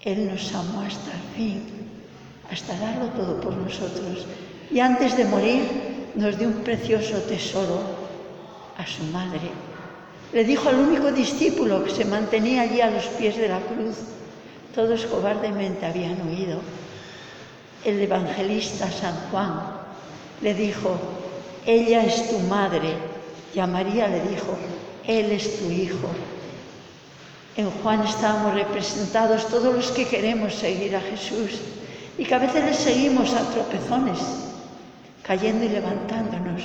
Él 0.01 0.27
nos 0.27 0.53
amó 0.55 0.81
hasta 0.81 1.13
el 1.13 1.37
fin, 1.37 1.63
hasta 2.51 2.77
darlo 2.79 3.07
todo 3.11 3.41
por 3.41 3.57
nosotros. 3.57 4.27
Y 4.73 4.81
antes 4.81 5.17
de 5.17 5.25
morir 5.25 5.63
nos 6.17 6.37
dio 6.37 6.49
un 6.49 6.65
precioso 6.65 7.19
tesoro 7.29 7.81
a 8.77 8.85
su 8.85 9.05
madre. 9.05 9.72
Le 10.33 10.45
dijo 10.45 10.71
al 10.71 10.77
único 10.77 11.13
discípulo 11.13 11.85
que 11.85 11.91
se 11.91 12.07
mantenía 12.07 12.63
allí 12.63 12.81
a 12.81 12.91
los 12.91 13.05
pies 13.05 13.37
de 13.37 13.49
la 13.49 13.61
cruz, 13.61 13.97
todos 14.75 15.05
cobardemente 15.05 15.85
habían 15.85 16.27
huido. 16.27 16.61
El 17.85 18.01
evangelista 18.01 18.91
San 18.91 19.15
Juan 19.31 19.61
le 20.41 20.55
dijo, 20.55 20.97
ella 21.67 22.05
es 22.05 22.31
tu 22.31 22.39
madre, 22.41 22.95
y 23.55 23.59
a 23.59 23.67
María 23.67 24.09
le 24.09 24.21
dijo, 24.23 24.57
él 25.07 25.33
es 25.33 25.59
tu 25.59 25.71
hijo. 25.71 26.09
En 27.57 27.71
Juan 27.71 28.03
estábamos 28.03 28.55
representados 28.55 29.47
todos 29.49 29.75
los 29.75 29.91
que 29.91 30.07
queremos 30.07 30.55
seguir 30.55 30.97
a 30.97 31.01
Jesús 31.01 31.61
y 32.17 32.25
que 32.25 32.35
a 32.35 32.39
veces 32.39 32.65
le 32.65 32.75
seguimos 32.75 33.35
a 33.35 33.51
tropezones, 33.51 34.19
cayendo 35.23 35.67
y 35.67 35.69
levantándonos. 35.69 36.63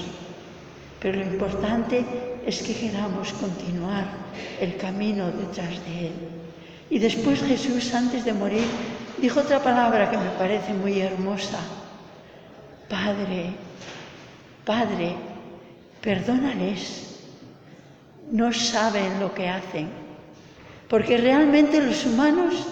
Pero 1.01 1.19
lo 1.19 1.25
importante 1.25 2.36
es 2.47 2.63
que 2.63 2.73
queramos 2.73 3.33
continuar 3.33 4.05
el 4.61 4.77
camino 4.77 5.27
detrás 5.27 5.83
de 5.85 6.07
Él. 6.07 6.13
Y 6.89 6.97
después 6.97 7.43
Jesús, 7.43 7.93
antes 7.93 8.23
de 8.23 8.31
morir, 8.31 8.63
dijo 9.17 9.41
otra 9.41 9.61
palabra 9.61 10.09
que 10.09 10.17
me 10.17 10.29
parece 10.39 10.73
muy 10.73 11.01
hermosa. 11.01 11.59
Padre, 12.87 13.51
Padre, 14.63 15.13
perdónales. 16.01 17.19
No 18.31 18.53
saben 18.53 19.19
lo 19.19 19.33
que 19.33 19.49
hacen. 19.49 19.89
Porque 20.87 21.17
realmente 21.17 21.81
los 21.81 22.05
humanos 22.05 22.65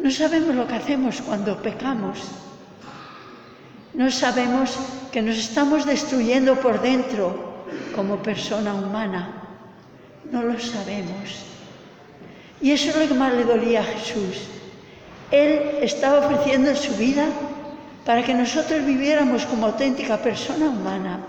no 0.00 0.10
sabemos 0.10 0.54
lo 0.54 0.68
que 0.68 0.74
hacemos 0.74 1.22
cuando 1.22 1.62
pecamos. 1.62 2.18
No 3.94 4.10
sabemos 4.10 4.76
que 5.10 5.22
nos 5.22 5.38
estamos 5.38 5.86
destruyendo 5.86 6.60
por 6.60 6.82
dentro 6.82 7.53
como 7.94 8.22
persona 8.22 8.74
humana. 8.74 9.28
No 10.30 10.42
lo 10.42 10.58
sabemos. 10.58 11.44
Y 12.60 12.70
eso 12.70 12.90
es 12.90 12.96
lo 12.96 13.08
que 13.08 13.14
más 13.14 13.34
le 13.34 13.44
dolía 13.44 13.80
a 13.80 13.84
Jesús. 13.84 14.48
Él 15.30 15.78
estaba 15.82 16.26
ofreciendo 16.26 16.74
su 16.74 16.94
vida 16.96 17.26
para 18.04 18.22
que 18.22 18.34
nosotros 18.34 18.84
viviéramos 18.84 19.46
como 19.46 19.66
auténtica 19.66 20.18
persona 20.18 20.70
humana. 20.70 21.20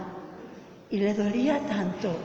Y 0.89 0.97
le 0.97 1.13
dolía 1.13 1.59
tanto 1.67 2.15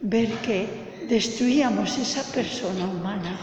ver 0.00 0.28
que 0.38 0.68
destruíamos 1.08 1.98
esa 1.98 2.22
persona 2.32 2.84
humana 2.84 3.36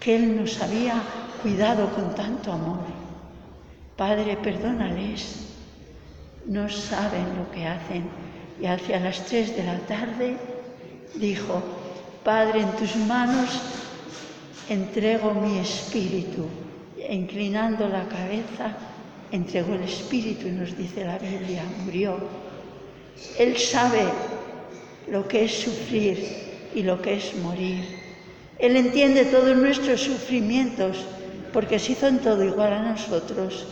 que 0.00 0.16
Él 0.16 0.36
nos 0.36 0.60
había 0.62 1.02
cuidado 1.42 1.90
con 1.94 2.14
tanto 2.14 2.52
amor. 2.52 2.78
Padre, 3.96 4.36
perdónales, 4.36 5.46
no 6.46 6.68
saben 6.68 7.36
lo 7.36 7.50
que 7.50 7.66
hacen. 7.66 8.04
Y 8.60 8.66
hacia 8.66 9.00
las 9.00 9.24
tres 9.26 9.56
de 9.56 9.64
la 9.64 9.78
tarde 9.80 10.36
dijo, 11.14 11.62
Padre, 12.24 12.60
en 12.60 12.72
tus 12.72 12.96
manos 12.96 13.60
entrego 14.68 15.34
mi 15.34 15.58
espíritu. 15.58 16.46
E 16.98 17.14
inclinando 17.14 17.88
la 17.88 18.08
cabeza, 18.08 18.74
entregó 19.30 19.74
el 19.74 19.82
espíritu 19.82 20.48
y 20.48 20.52
nos 20.52 20.76
dice 20.76 21.04
la 21.04 21.18
Biblia, 21.18 21.62
murió. 21.84 22.18
Él 23.38 23.56
sabe 23.56 24.04
lo 25.08 25.28
que 25.28 25.44
es 25.44 25.52
sufrir 25.52 26.18
y 26.74 26.82
lo 26.82 27.00
que 27.00 27.14
es 27.14 27.34
morir. 27.36 27.84
Él 28.58 28.76
entiende 28.76 29.26
todos 29.26 29.56
nuestros 29.56 30.00
sufrimientos 30.00 31.04
porque 31.52 31.78
se 31.78 31.92
hizo 31.92 32.08
en 32.08 32.18
todo 32.18 32.44
igual 32.44 32.72
a 32.72 32.82
nosotros, 32.82 33.66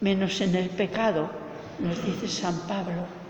menos 0.00 0.40
en 0.40 0.54
el 0.54 0.70
pecado, 0.70 1.30
nos 1.78 2.04
dice 2.04 2.28
San 2.28 2.58
Pablo. 2.66 3.21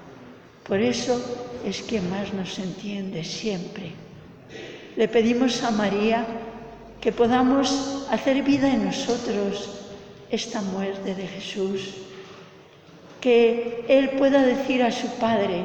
Por 0.67 0.81
eso 0.81 1.21
es 1.65 1.83
que 1.83 2.01
más 2.01 2.33
nos 2.33 2.59
entiende 2.59 3.25
siempre. 3.25 3.93
Le 4.97 5.09
pedimos 5.09 5.63
a 5.65 5.71
María 5.71 6.27
que 7.01 7.13
podamos 7.13 8.07
hacer 8.11 8.43
vida 8.43 8.73
en 8.73 8.85
nosotros 8.85 9.83
esta 10.31 10.63
muerte 10.63 11.15
de 11.15 11.27
Jesús, 11.27 11.95
que 13.21 13.85
Él 13.89 14.11
pueda 14.11 14.43
decir 14.43 14.83
a 14.83 14.91
su 14.93 15.09
Padre, 15.19 15.65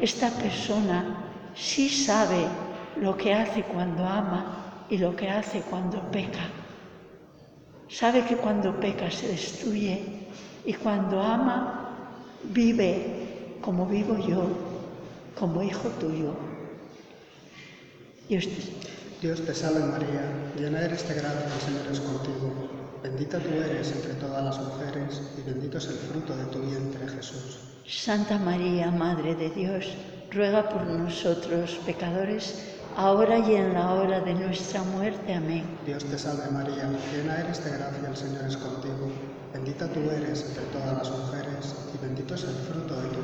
esta 0.00 0.30
persona 0.30 1.30
sí 1.54 1.88
sabe 1.88 2.46
lo 3.00 3.16
que 3.16 3.32
hace 3.34 3.62
cuando 3.62 4.04
ama 4.04 4.86
y 4.90 4.98
lo 4.98 5.14
que 5.16 5.28
hace 5.28 5.60
cuando 5.60 6.00
peca. 6.10 6.48
Sabe 7.88 8.24
que 8.24 8.36
cuando 8.36 8.78
peca 8.78 9.10
se 9.10 9.28
destruye 9.28 10.02
y 10.64 10.72
cuando 10.74 11.20
ama 11.20 11.90
vive 12.44 13.23
como 13.64 13.86
vivo 13.86 14.16
yo, 14.18 14.46
como 15.38 15.62
hijo 15.62 15.88
tuyo. 16.00 16.34
Dios 18.28 18.44
te- 18.46 19.26
Dios 19.26 19.40
te 19.40 19.54
salve 19.54 19.80
María, 19.80 20.22
llena 20.58 20.82
eres 20.82 21.08
de 21.08 21.14
gracia, 21.14 21.46
el 21.54 21.60
Señor 21.60 21.86
es 21.92 22.00
contigo. 22.00 22.52
Bendita 23.02 23.38
tú 23.38 23.48
eres 23.48 23.92
entre 23.92 24.14
todas 24.14 24.44
las 24.44 24.58
mujeres 24.58 25.22
y 25.38 25.42
bendito 25.50 25.78
es 25.78 25.86
el 25.86 25.94
fruto 25.96 26.36
de 26.36 26.44
tu 26.46 26.58
vientre 26.60 27.06
Jesús. 27.08 27.58
Santa 27.86 28.38
María, 28.38 28.90
Madre 28.90 29.34
de 29.34 29.50
Dios, 29.50 29.94
ruega 30.30 30.68
por 30.68 30.82
nosotros 30.86 31.78
pecadores, 31.86 32.64
ahora 32.96 33.38
y 33.38 33.54
en 33.54 33.74
la 33.74 33.92
hora 33.94 34.20
de 34.20 34.34
nuestra 34.34 34.82
muerte. 34.82 35.34
Amén. 35.34 35.64
Dios 35.86 36.04
te 36.04 36.18
salve 36.18 36.50
María, 36.50 36.88
llena 37.12 37.40
eres 37.40 37.62
de 37.64 37.70
gracia, 37.72 38.08
el 38.08 38.16
Señor 38.16 38.44
es 38.48 38.56
contigo. 38.56 39.08
Bendita 39.52 39.86
tú 39.88 40.00
eres 40.10 40.44
entre 40.48 40.64
todas 40.72 40.96
las 40.98 41.10
mujeres 41.10 41.74
y 41.94 42.04
bendito 42.04 42.34
es 42.34 42.42
el 42.44 42.54
fruto 42.68 42.94
de 43.00 43.08
tu. 43.08 43.23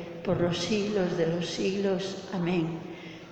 por 0.23 0.39
los 0.39 0.57
siglos 0.57 1.17
de 1.17 1.27
los 1.27 1.47
siglos. 1.47 2.17
Amén. 2.33 2.79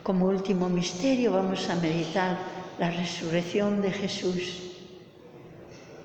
Como 0.04 0.25
último 0.25 0.69
misterio 0.69 1.34
vamos 1.34 1.69
a 1.69 1.75
meditar 1.75 2.38
la 2.80 2.89
resurrección 2.89 3.82
de 3.82 3.91
Jesús. 3.91 4.63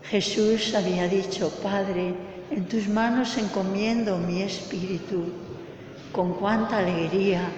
Jesús 0.02 0.74
había 0.74 1.08
dicho, 1.08 1.50
Padre, 1.62 2.14
en 2.50 2.66
tus 2.66 2.88
manos 2.88 3.38
encomiendo 3.38 4.18
mi 4.18 4.42
espíritu. 4.42 5.24
Con 6.12 6.34
cuánta 6.34 6.78
alegría, 6.78 7.48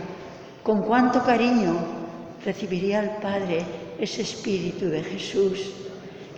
con 0.62 0.82
cuánto 0.82 1.22
cariño 1.22 1.76
recibiría 2.44 3.00
el 3.00 3.10
Padre 3.22 3.64
ese 3.98 4.22
espíritu 4.22 4.86
de 4.86 5.02
Jesús, 5.02 5.72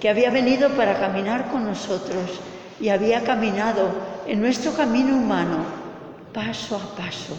que 0.00 0.08
había 0.08 0.30
venido 0.30 0.70
para 0.70 0.98
caminar 0.98 1.50
con 1.50 1.64
nosotros 1.64 2.40
y 2.80 2.88
había 2.88 3.22
caminado 3.22 3.90
en 4.26 4.40
nuestro 4.40 4.72
camino 4.72 5.16
humano 5.16 5.77
paso 6.32 6.76
a 6.76 6.96
paso. 6.96 7.36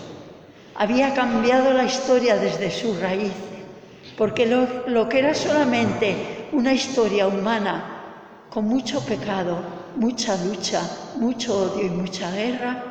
Había 0.75 1.13
cambiado 1.13 1.73
la 1.73 1.85
historia 1.85 2.37
desde 2.37 2.71
su 2.71 2.95
raíz, 2.99 3.33
porque 4.17 4.45
lo, 4.45 5.09
que 5.09 5.19
era 5.19 5.33
solamente 5.33 6.47
una 6.51 6.73
historia 6.73 7.27
humana 7.27 7.83
con 8.49 8.65
mucho 8.65 9.03
pecado, 9.05 9.59
mucha 9.95 10.35
lucha, 10.43 10.81
mucho 11.15 11.73
odio 11.73 11.85
y 11.85 11.89
mucha 11.89 12.31
guerra, 12.31 12.83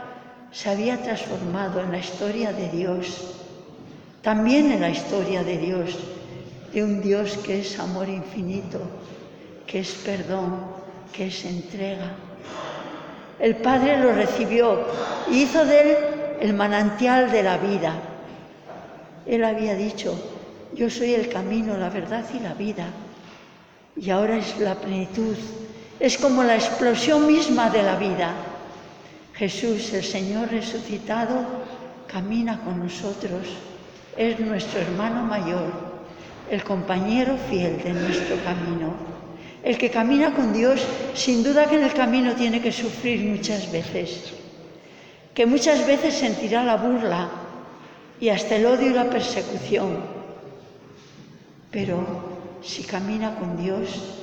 se 0.52 0.70
había 0.70 1.02
transformado 1.02 1.80
en 1.80 1.92
la 1.92 1.98
historia 1.98 2.52
de 2.52 2.68
Dios, 2.68 3.34
también 4.22 4.72
en 4.72 4.80
la 4.80 4.90
historia 4.90 5.42
de 5.42 5.58
Dios, 5.58 5.98
de 6.72 6.84
un 6.84 7.00
Dios 7.02 7.38
que 7.38 7.60
es 7.60 7.78
amor 7.78 8.08
infinito, 8.08 8.80
que 9.66 9.80
es 9.80 9.92
perdón, 9.92 10.60
que 11.12 11.26
es 11.26 11.44
entrega. 11.44 12.12
El 13.38 13.56
Padre 13.56 13.98
lo 13.98 14.12
recibió 14.12 14.80
y 15.30 15.42
hizo 15.42 15.64
de 15.64 15.80
él 15.80 15.96
el 16.40 16.54
manantial 16.54 17.30
de 17.30 17.42
la 17.42 17.56
vida. 17.58 17.94
Él 19.26 19.44
había 19.44 19.74
dicho, 19.74 20.18
yo 20.74 20.90
soy 20.90 21.14
el 21.14 21.28
camino, 21.28 21.76
la 21.76 21.90
verdad 21.90 22.24
y 22.34 22.40
la 22.40 22.54
vida. 22.54 22.86
Y 23.96 24.10
ahora 24.10 24.38
es 24.38 24.58
la 24.58 24.74
plenitud, 24.74 25.36
es 26.00 26.18
como 26.18 26.42
la 26.42 26.56
explosión 26.56 27.26
misma 27.26 27.70
de 27.70 27.82
la 27.82 27.96
vida. 27.96 28.32
Jesús, 29.34 29.92
el 29.92 30.04
Señor 30.04 30.50
resucitado, 30.50 31.46
camina 32.06 32.60
con 32.60 32.80
nosotros, 32.82 33.46
es 34.16 34.40
nuestro 34.40 34.80
hermano 34.80 35.22
mayor, 35.22 35.70
el 36.50 36.64
compañero 36.64 37.36
fiel 37.48 37.82
de 37.82 37.92
nuestro 37.92 38.36
camino. 38.42 39.17
El 39.62 39.76
que 39.76 39.90
camina 39.90 40.32
con 40.34 40.52
Dios, 40.52 40.80
sin 41.14 41.42
duda 41.42 41.66
que 41.68 41.76
en 41.76 41.84
el 41.84 41.92
camino 41.92 42.34
tiene 42.34 42.60
que 42.60 42.72
sufrir 42.72 43.20
muchas 43.28 43.70
veces, 43.72 44.32
que 45.34 45.46
muchas 45.46 45.86
veces 45.86 46.14
sentirá 46.14 46.64
la 46.64 46.76
burla 46.76 47.28
y 48.20 48.28
hasta 48.28 48.56
el 48.56 48.66
odio 48.66 48.90
y 48.90 48.94
la 48.94 49.10
persecución. 49.10 49.98
Pero 51.70 51.98
si 52.62 52.82
camina 52.84 53.34
con 53.34 53.56
Dios, 53.62 54.18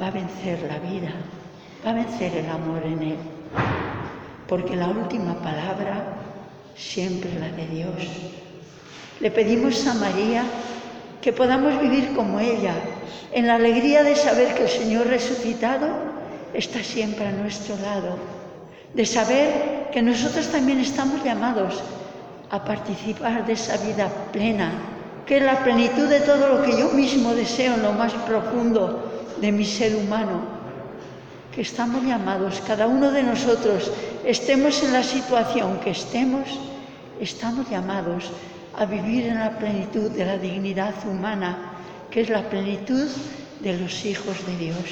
va 0.00 0.08
a 0.08 0.10
vencer 0.10 0.58
la 0.62 0.78
vida, 0.78 1.12
va 1.84 1.90
a 1.90 1.94
vencer 1.94 2.36
el 2.36 2.48
amor 2.50 2.82
en 2.84 3.02
él, 3.02 3.16
porque 4.48 4.74
la 4.74 4.88
última 4.88 5.34
palabra 5.34 6.02
siempre 6.76 7.30
la 7.38 7.48
de 7.48 7.66
Dios. 7.68 7.94
Le 9.20 9.30
pedimos 9.30 9.86
a 9.86 9.94
María 9.94 10.44
que 11.22 11.32
podamos 11.32 11.80
vivir 11.80 12.14
como 12.14 12.40
ella, 12.40 12.74
en 13.32 13.46
la 13.46 13.56
alegría 13.56 14.02
de 14.02 14.16
saber 14.16 14.54
que 14.54 14.64
el 14.64 14.68
Señor 14.68 15.06
resucitado 15.06 15.88
está 16.52 16.82
siempre 16.82 17.26
a 17.26 17.32
nuestro 17.32 17.76
lado, 17.76 18.16
de 18.94 19.04
saber 19.04 19.88
que 19.92 20.02
nosotros 20.02 20.48
también 20.48 20.80
estamos 20.80 21.22
llamados 21.24 21.82
a 22.50 22.64
participar 22.64 23.44
de 23.46 23.54
esa 23.54 23.76
vida 23.78 24.08
plena, 24.32 24.72
que 25.26 25.38
es 25.38 25.42
la 25.42 25.64
plenitud 25.64 26.06
de 26.08 26.20
todo 26.20 26.48
lo 26.48 26.62
que 26.62 26.78
yo 26.78 26.90
mismo 26.90 27.34
deseo 27.34 27.74
en 27.74 27.82
lo 27.82 27.92
más 27.92 28.12
profundo 28.12 29.10
de 29.40 29.50
mi 29.50 29.64
ser 29.64 29.96
humano, 29.96 30.42
que 31.54 31.62
estamos 31.62 32.04
llamados, 32.04 32.62
cada 32.66 32.86
uno 32.86 33.10
de 33.10 33.22
nosotros, 33.22 33.90
estemos 34.24 34.82
en 34.82 34.92
la 34.92 35.02
situación 35.02 35.78
que 35.80 35.90
estemos, 35.90 36.48
estamos 37.20 37.68
llamados 37.70 38.30
a 38.76 38.84
vivir 38.84 39.26
en 39.26 39.38
la 39.38 39.58
plenitud 39.58 40.10
de 40.10 40.24
la 40.24 40.38
dignidad 40.38 40.94
humana, 41.08 41.73
que 42.14 42.20
es 42.20 42.28
la 42.28 42.48
plenitud 42.48 43.08
de 43.58 43.76
los 43.76 44.04
hijos 44.04 44.46
de 44.46 44.56
Dios. 44.56 44.86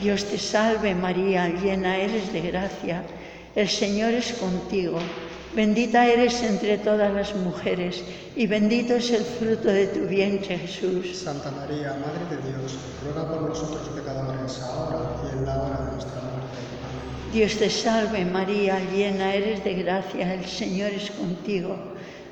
Dios 0.00 0.24
te 0.24 0.38
salve 0.38 0.94
María, 0.94 1.48
llena 1.48 1.96
eres 1.96 2.32
de 2.32 2.42
gracia, 2.42 3.02
el 3.56 3.68
Señor 3.68 4.12
es 4.12 4.34
contigo, 4.34 5.00
bendita 5.56 6.06
eres 6.06 6.40
entre 6.44 6.78
todas 6.78 7.12
las 7.12 7.34
mujeres 7.34 8.04
y 8.36 8.46
bendito 8.46 8.94
es 8.94 9.10
el 9.10 9.24
fruto 9.24 9.66
de 9.66 9.88
tu 9.88 10.06
vientre 10.06 10.58
Jesús. 10.58 11.18
Santa 11.18 11.50
María, 11.50 11.96
Madre 11.98 12.36
de 12.36 12.52
Dios, 12.52 12.76
ruega 13.02 13.28
por 13.28 13.42
nosotros 13.42 13.88
pecadores, 13.88 14.60
ahora 14.60 15.10
y 15.24 15.38
en 15.38 15.44
la 15.44 15.60
hora 15.60 15.86
de 15.86 15.90
nuestra 15.90 16.20
muerte. 16.22 16.58
Amén. 16.86 17.32
Dios 17.32 17.56
te 17.58 17.68
salve 17.68 18.24
María, 18.24 18.78
llena 18.92 19.34
eres 19.34 19.64
de 19.64 19.74
gracia, 19.74 20.34
el 20.34 20.46
Señor 20.46 20.92
es 20.92 21.10
contigo. 21.10 21.93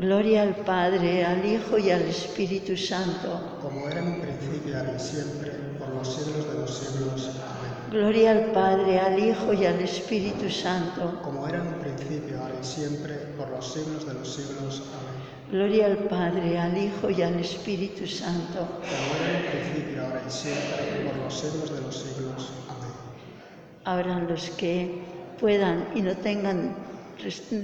Gloria 0.00 0.44
al 0.44 0.56
Padre, 0.56 1.26
al 1.26 1.44
Hijo 1.44 1.76
y 1.76 1.90
al 1.90 2.00
Espíritu 2.00 2.74
Santo. 2.74 3.58
Como 3.60 3.86
era 3.86 4.00
en 4.00 4.06
un 4.06 4.20
principio, 4.22 4.78
ahora 4.78 4.94
y 4.96 4.98
siempre, 4.98 5.50
por 5.78 5.90
los 5.90 6.14
siglos 6.14 6.48
de 6.48 6.58
los 6.58 6.74
siglos. 6.74 7.30
Amén. 7.36 7.90
Gloria 7.90 8.30
al 8.30 8.44
Padre, 8.52 8.98
al 8.98 9.18
Hijo 9.18 9.52
y 9.52 9.66
al 9.66 9.78
Espíritu 9.80 10.48
Santo. 10.48 11.20
Como 11.22 11.46
era 11.46 11.58
en 11.58 11.66
un 11.66 11.80
principio, 11.80 12.40
ahora 12.40 12.54
y 12.58 12.64
siempre, 12.64 13.12
por 13.36 13.50
los 13.50 13.74
siglos 13.74 14.06
de 14.06 14.14
los 14.14 14.34
siglos. 14.34 14.82
Amén. 14.88 15.50
Gloria 15.52 15.84
al 15.84 15.98
Padre, 15.98 16.58
al 16.58 16.78
Hijo 16.78 17.10
y 17.10 17.20
al 17.20 17.38
Espíritu 17.38 18.06
Santo. 18.06 18.58
Como 18.80 19.10
era 19.20 19.28
en 19.28 19.36
un 19.36 19.50
principio, 19.52 20.02
ahora 20.02 20.22
y 20.26 20.30
siempre, 20.30 21.04
por 21.04 21.16
los 21.24 21.34
siglos 21.38 21.74
de 21.74 21.80
los 21.82 21.94
siglos. 21.94 22.52
Amén. 22.70 22.92
Ahora 23.84 24.18
los 24.20 24.48
que 24.56 25.02
puedan 25.38 25.88
y 25.94 26.00
no 26.00 26.16
tengan 26.16 26.88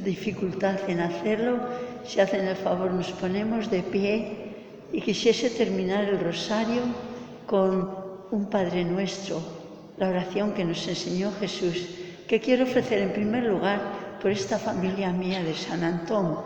dificultad 0.05 0.79
en 0.89 1.01
hacerlo, 1.01 1.59
si 2.07 2.21
hacen 2.21 2.47
el 2.47 2.57
favor 2.57 2.93
nos 2.93 3.11
ponemos 3.13 3.71
de 3.71 3.83
pie 3.83 4.55
y 4.93 5.01
quisiese 5.01 5.51
terminar 5.51 6.05
el 6.05 6.21
rosario 6.21 6.83
con 7.47 7.91
un 8.31 8.47
Padre 8.51 8.85
nuestro, 8.85 9.41
la 9.99 10.09
oración 10.09 10.53
que 10.53 10.65
nos 10.65 10.87
enseñó 10.87 11.33
Jesús, 11.41 11.89
que 12.29 12.41
quiero 12.41 12.65
ofrecer 12.65 13.01
en 13.01 13.13
primer 13.13 13.45
lugar 13.45 13.81
por 14.21 14.31
esta 14.31 14.59
familia 14.59 15.13
mía 15.13 15.43
de 15.43 15.55
San 15.55 15.85
Antón, 15.85 16.39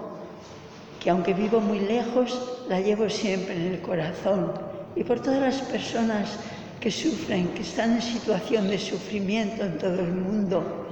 que 1.02 1.10
aunque 1.10 1.32
vivo 1.32 1.60
muy 1.60 1.80
lejos, 1.80 2.62
la 2.68 2.80
llevo 2.80 3.08
siempre 3.08 3.54
en 3.54 3.74
el 3.74 3.80
corazón, 3.80 4.52
y 4.96 5.04
por 5.04 5.20
todas 5.20 5.40
las 5.40 5.62
personas 5.62 6.38
que 6.80 6.90
sufren, 6.90 7.48
que 7.48 7.62
están 7.62 7.94
en 7.94 8.02
situación 8.02 8.68
de 8.68 8.78
sufrimiento 8.78 9.64
en 9.64 9.78
todo 9.78 10.00
el 10.00 10.12
mundo. 10.12 10.89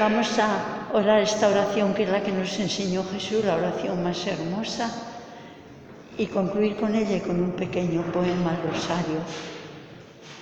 Vamos 0.00 0.38
a 0.38 0.96
orar 0.96 1.20
esta 1.20 1.48
oración 1.48 1.92
que 1.92 2.04
es 2.04 2.08
la 2.08 2.22
que 2.22 2.32
nos 2.32 2.58
enseñó 2.58 3.04
Jesús, 3.12 3.44
la 3.44 3.56
oración 3.56 4.02
más 4.02 4.26
hermosa, 4.26 4.90
y 6.16 6.26
concluir 6.26 6.76
con 6.76 6.94
ella 6.94 7.16
y 7.16 7.20
con 7.20 7.38
un 7.38 7.52
pequeño 7.52 8.02
poema 8.10 8.52
al 8.52 8.72
rosario. 8.72 9.20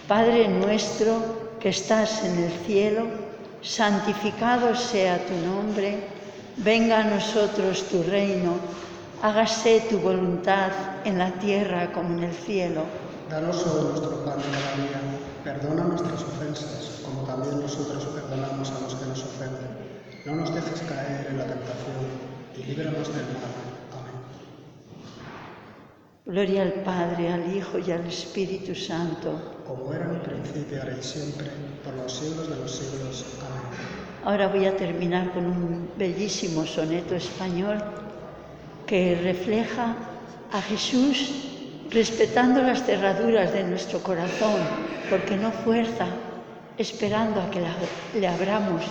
Padre 0.07 0.49
nuestro 0.49 1.57
que 1.59 1.71
estás 1.71 2.25
en 2.25 2.45
el 2.45 2.53
cielo, 2.65 3.07
santificado 3.61 4.75
sea 4.75 5.19
tu 5.27 5.35
nombre, 5.47 5.99
venga 6.57 7.01
a 7.01 7.05
nosotros 7.05 7.85
tu 7.91 8.05
reino, 8.05 8.55
hágase 9.21 9.83
tu 9.91 9.99
voluntad 9.99 10.71
en 11.05 11.19
la 11.19 11.33
tierra 11.33 11.93
como 11.93 12.17
en 12.19 12.25
el 12.25 12.35
cielo. 12.35 12.83
Danos 13.29 13.67
hoy 13.67 13.91
nuestro 13.91 14.25
pan 14.25 14.39
de 14.39 14.45
cada 14.45 14.77
día. 14.77 15.01
Perdona 15.45 15.85
nuestras 15.85 16.23
ofensas, 16.23 17.01
como 17.05 17.23
también 17.23 17.61
nosotros 17.61 18.05
perdonamos 18.05 18.71
a 18.71 18.81
los. 18.81 19.00
No 20.25 20.35
nos 20.37 20.55
dejes 20.55 20.81
caer 20.83 21.27
en 21.31 21.39
la 21.39 21.45
tentación 21.47 22.05
y 22.57 22.63
líbranos 22.65 23.09
del 23.09 23.25
mal. 23.25 23.57
Amén. 23.99 24.19
Gloria 26.27 26.63
al 26.63 26.73
Padre, 26.85 27.33
al 27.33 27.57
Hijo 27.57 27.79
y 27.79 27.91
al 27.91 28.07
Espíritu 28.07 28.75
Santo. 28.75 29.63
Como 29.67 29.93
era 29.95 30.05
en 30.05 30.15
el 30.17 30.21
principio, 30.21 30.81
ahora 30.83 30.97
y 30.99 31.03
siempre, 31.03 31.47
por 31.85 31.95
los 31.95 32.13
siglos 32.13 32.49
de 32.51 32.57
los 32.57 32.71
siglos. 32.71 33.25
Amén. 33.41 33.63
Ahora 34.25 34.49
voy 34.49 34.67
a 34.67 34.77
terminar 34.77 35.33
con 35.33 35.47
un 35.47 35.91
bellísimo 35.97 36.67
soneto 36.67 37.15
español 37.15 37.79
que 38.87 39.19
refleja 39.23 39.95
a 40.53 40.61
Jesús 40.61 41.47
respetando 41.91 42.61
las 42.63 42.85
cerraduras 42.85 43.53
de 43.53 43.65
nuestro 43.65 44.01
corazón, 44.01 44.61
porque 45.09 45.37
no 45.37 45.51
fuerza, 45.51 46.07
esperando 46.77 47.41
a 47.41 47.51
que 47.51 47.61
la- 47.61 47.75
le 48.15 48.29
abramos 48.29 48.83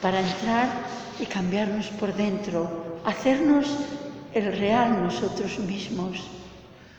para 0.00 0.20
entrar 0.20 0.68
y 1.20 1.26
cambiarnos 1.26 1.86
por 1.98 2.14
dentro, 2.14 3.00
hacernos 3.04 3.66
el 4.34 4.56
real 4.58 5.02
nosotros 5.02 5.58
mismos, 5.58 6.24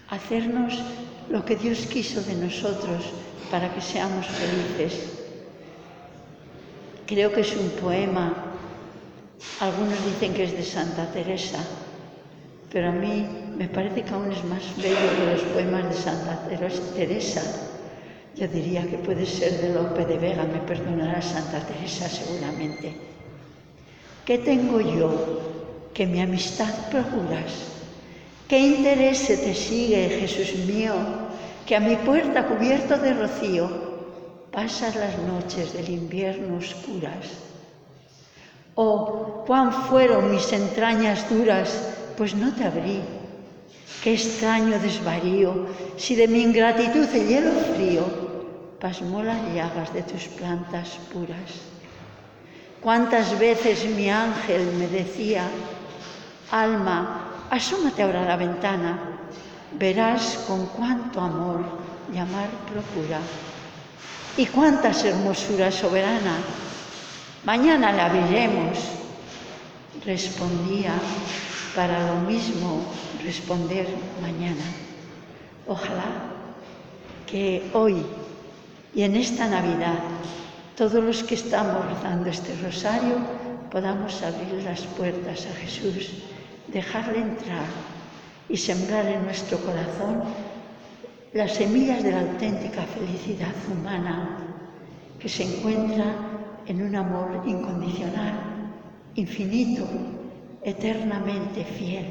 hacernos 0.09 0.81
lo 1.29 1.45
que 1.45 1.55
Dios 1.55 1.85
quiso 1.85 2.21
de 2.21 2.35
nosotros 2.35 3.03
para 3.51 3.73
que 3.73 3.81
seamos 3.81 4.25
felices. 4.25 5.13
Creo 7.05 7.31
que 7.31 7.41
es 7.41 7.55
un 7.55 7.69
poema, 7.81 8.33
algunos 9.59 10.03
dicen 10.05 10.33
que 10.33 10.45
es 10.45 10.51
de 10.53 10.63
Santa 10.63 11.05
Teresa, 11.11 11.59
pero 12.71 12.89
a 12.89 12.91
mí 12.91 13.25
me 13.57 13.67
parece 13.67 14.01
que 14.03 14.13
aún 14.13 14.31
es 14.31 14.43
más 14.45 14.63
bello 14.77 14.95
que 15.17 15.31
los 15.31 15.41
poemas 15.53 15.87
de 15.89 15.95
Santa 15.95 16.39
Teresa 16.95 17.41
Yo 18.37 18.47
diría 18.47 18.85
que 18.85 18.97
puede 18.99 19.25
ser 19.25 19.61
de 19.61 19.73
Lope 19.73 20.05
de 20.05 20.17
Vega, 20.19 20.43
me 20.43 20.59
perdonará 20.59 21.21
Santa 21.23 21.59
Teresa 21.65 22.07
seguramente. 22.07 22.93
¿Qué 24.25 24.37
tengo 24.37 24.79
yo 24.79 25.09
que 25.91 26.05
mi 26.05 26.21
amistad 26.21 26.71
procuras? 26.91 27.51
¿Qué 28.47 28.59
interés 28.59 29.17
se 29.17 29.37
te 29.37 29.55
sigue, 29.55 30.21
Jesús 30.21 30.53
mío, 30.67 30.93
que 31.65 31.75
a 31.75 31.79
mi 31.79 31.95
puerta 31.95 32.45
cubierto 32.45 32.99
de 32.99 33.13
rocío 33.13 33.69
pasas 34.51 34.95
las 34.95 35.17
noches 35.17 35.73
del 35.73 35.89
invierno 35.89 36.57
oscuras? 36.57 37.41
Oh, 38.75 39.43
cuán 39.47 39.73
fueron 39.73 40.29
mis 40.29 40.53
entrañas 40.53 41.27
duras, 41.27 42.13
pues 42.15 42.35
no 42.35 42.53
te 42.53 42.65
abrí. 42.65 43.01
Qué 44.03 44.13
extraño 44.13 44.79
desvarío, 44.79 45.67
si 45.97 46.15
de 46.15 46.27
mi 46.27 46.41
ingratitud 46.41 47.07
el 47.13 47.27
hielo 47.27 47.51
frío 47.75 48.05
pasmó 48.79 49.23
las 49.23 49.41
llagas 49.53 49.93
de 49.93 50.03
tus 50.03 50.23
plantas 50.37 50.99
puras. 51.11 51.65
Cuántas 52.81 53.37
veces 53.39 53.85
mi 53.85 54.09
ángel 54.09 54.71
me 54.77 54.87
decía, 54.87 55.49
alma, 56.51 57.47
asómate 57.49 58.03
ahora 58.03 58.21
a 58.21 58.25
la 58.25 58.37
ventana, 58.37 58.99
verás 59.73 60.45
con 60.47 60.67
cuánto 60.67 61.19
amor 61.19 61.65
llamar 62.13 62.49
procura. 62.71 63.19
Y 64.37 64.45
cuántas 64.45 65.03
hermosuras 65.03 65.73
soberana, 65.73 66.37
mañana 67.43 67.91
la 67.91 68.09
veremos, 68.09 68.77
respondía 70.05 70.93
para 71.77 72.07
lo 72.07 72.21
mismo 72.21 72.81
responder 73.23 73.85
mañana. 74.19 74.65
Ojalá 75.67 76.09
que 77.27 77.69
hoy 77.71 78.01
y 78.95 79.03
en 79.03 79.15
esta 79.15 79.47
Navidad 79.47 79.99
todos 80.75 81.03
los 81.03 81.23
que 81.23 81.35
estamos 81.35 81.85
rezando 81.85 82.31
este 82.31 82.57
rosario 82.63 83.17
podamos 83.69 84.23
abrir 84.23 84.63
las 84.63 84.81
puertas 84.97 85.45
a 85.45 85.53
Jesús, 85.53 86.13
dejarle 86.73 87.19
entrar 87.19 87.69
y 88.49 88.57
sembrar 88.57 89.05
en 89.05 89.25
nuestro 89.25 89.59
corazón 89.59 90.23
las 91.33 91.53
semillas 91.53 92.01
de 92.01 92.11
la 92.11 92.21
auténtica 92.21 92.81
felicidad 92.85 93.53
humana 93.71 94.39
que 95.19 95.29
se 95.29 95.43
encuentra 95.43 96.05
en 96.65 96.81
un 96.81 96.95
amor 96.95 97.43
incondicional, 97.45 98.33
infinito, 99.13 99.85
eternamente 100.67 101.63
fiel. 101.63 102.07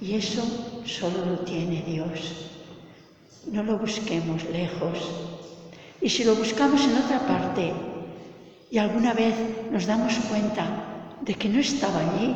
Y 0.00 0.14
eso 0.14 0.42
solo 0.86 1.26
lo 1.26 1.38
tiene 1.40 1.82
Dios. 1.82 2.50
No 3.50 3.62
lo 3.64 3.78
busquemos 3.78 4.44
lejos. 4.50 4.96
Y 6.00 6.08
si 6.08 6.22
lo 6.24 6.36
buscamos 6.36 6.84
en 6.84 6.96
otra 6.96 7.18
parte 7.26 7.72
y 8.70 8.78
alguna 8.78 9.12
vez 9.12 9.34
nos 9.72 9.86
damos 9.86 10.14
cuenta 10.30 10.64
de 11.20 11.34
que 11.34 11.48
no 11.48 11.58
estaba 11.58 11.98
allí, 11.98 12.34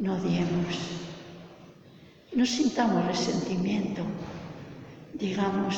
no 0.00 0.20
diemos. 0.20 0.74
No 2.34 2.44
sintamos 2.44 3.06
resentimiento. 3.06 4.02
Digamos, 5.14 5.76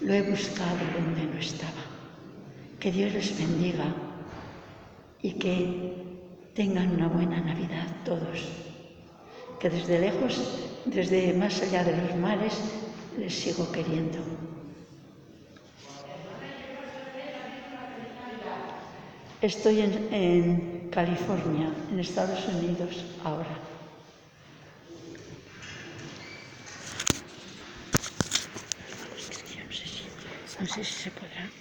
lo 0.00 0.14
he 0.14 0.22
buscado 0.22 0.78
donde 0.94 1.24
no 1.24 1.38
estaba. 1.40 1.82
Que 2.78 2.92
Dios 2.92 3.12
les 3.12 3.36
bendiga 3.36 3.92
y 5.20 5.32
que 5.32 6.07
tengan 6.58 6.90
una 6.90 7.06
buena 7.06 7.38
Navidad 7.40 7.86
todos. 8.04 8.50
Que 9.60 9.70
desde 9.70 10.00
lejos, 10.00 10.34
desde 10.86 11.32
más 11.32 11.62
allá 11.62 11.84
de 11.84 11.96
los 11.96 12.16
mares, 12.16 12.54
les 13.16 13.32
sigo 13.32 13.70
queriendo. 13.70 14.18
Estoy 19.40 19.82
en, 19.82 20.88
California, 20.90 21.70
en 21.92 22.00
Estados 22.00 22.44
Unidos, 22.48 23.04
ahora. 23.22 23.54
No 30.58 30.66
sé 30.66 30.82
si 30.82 30.92
se 31.04 31.10
podrá. 31.12 31.57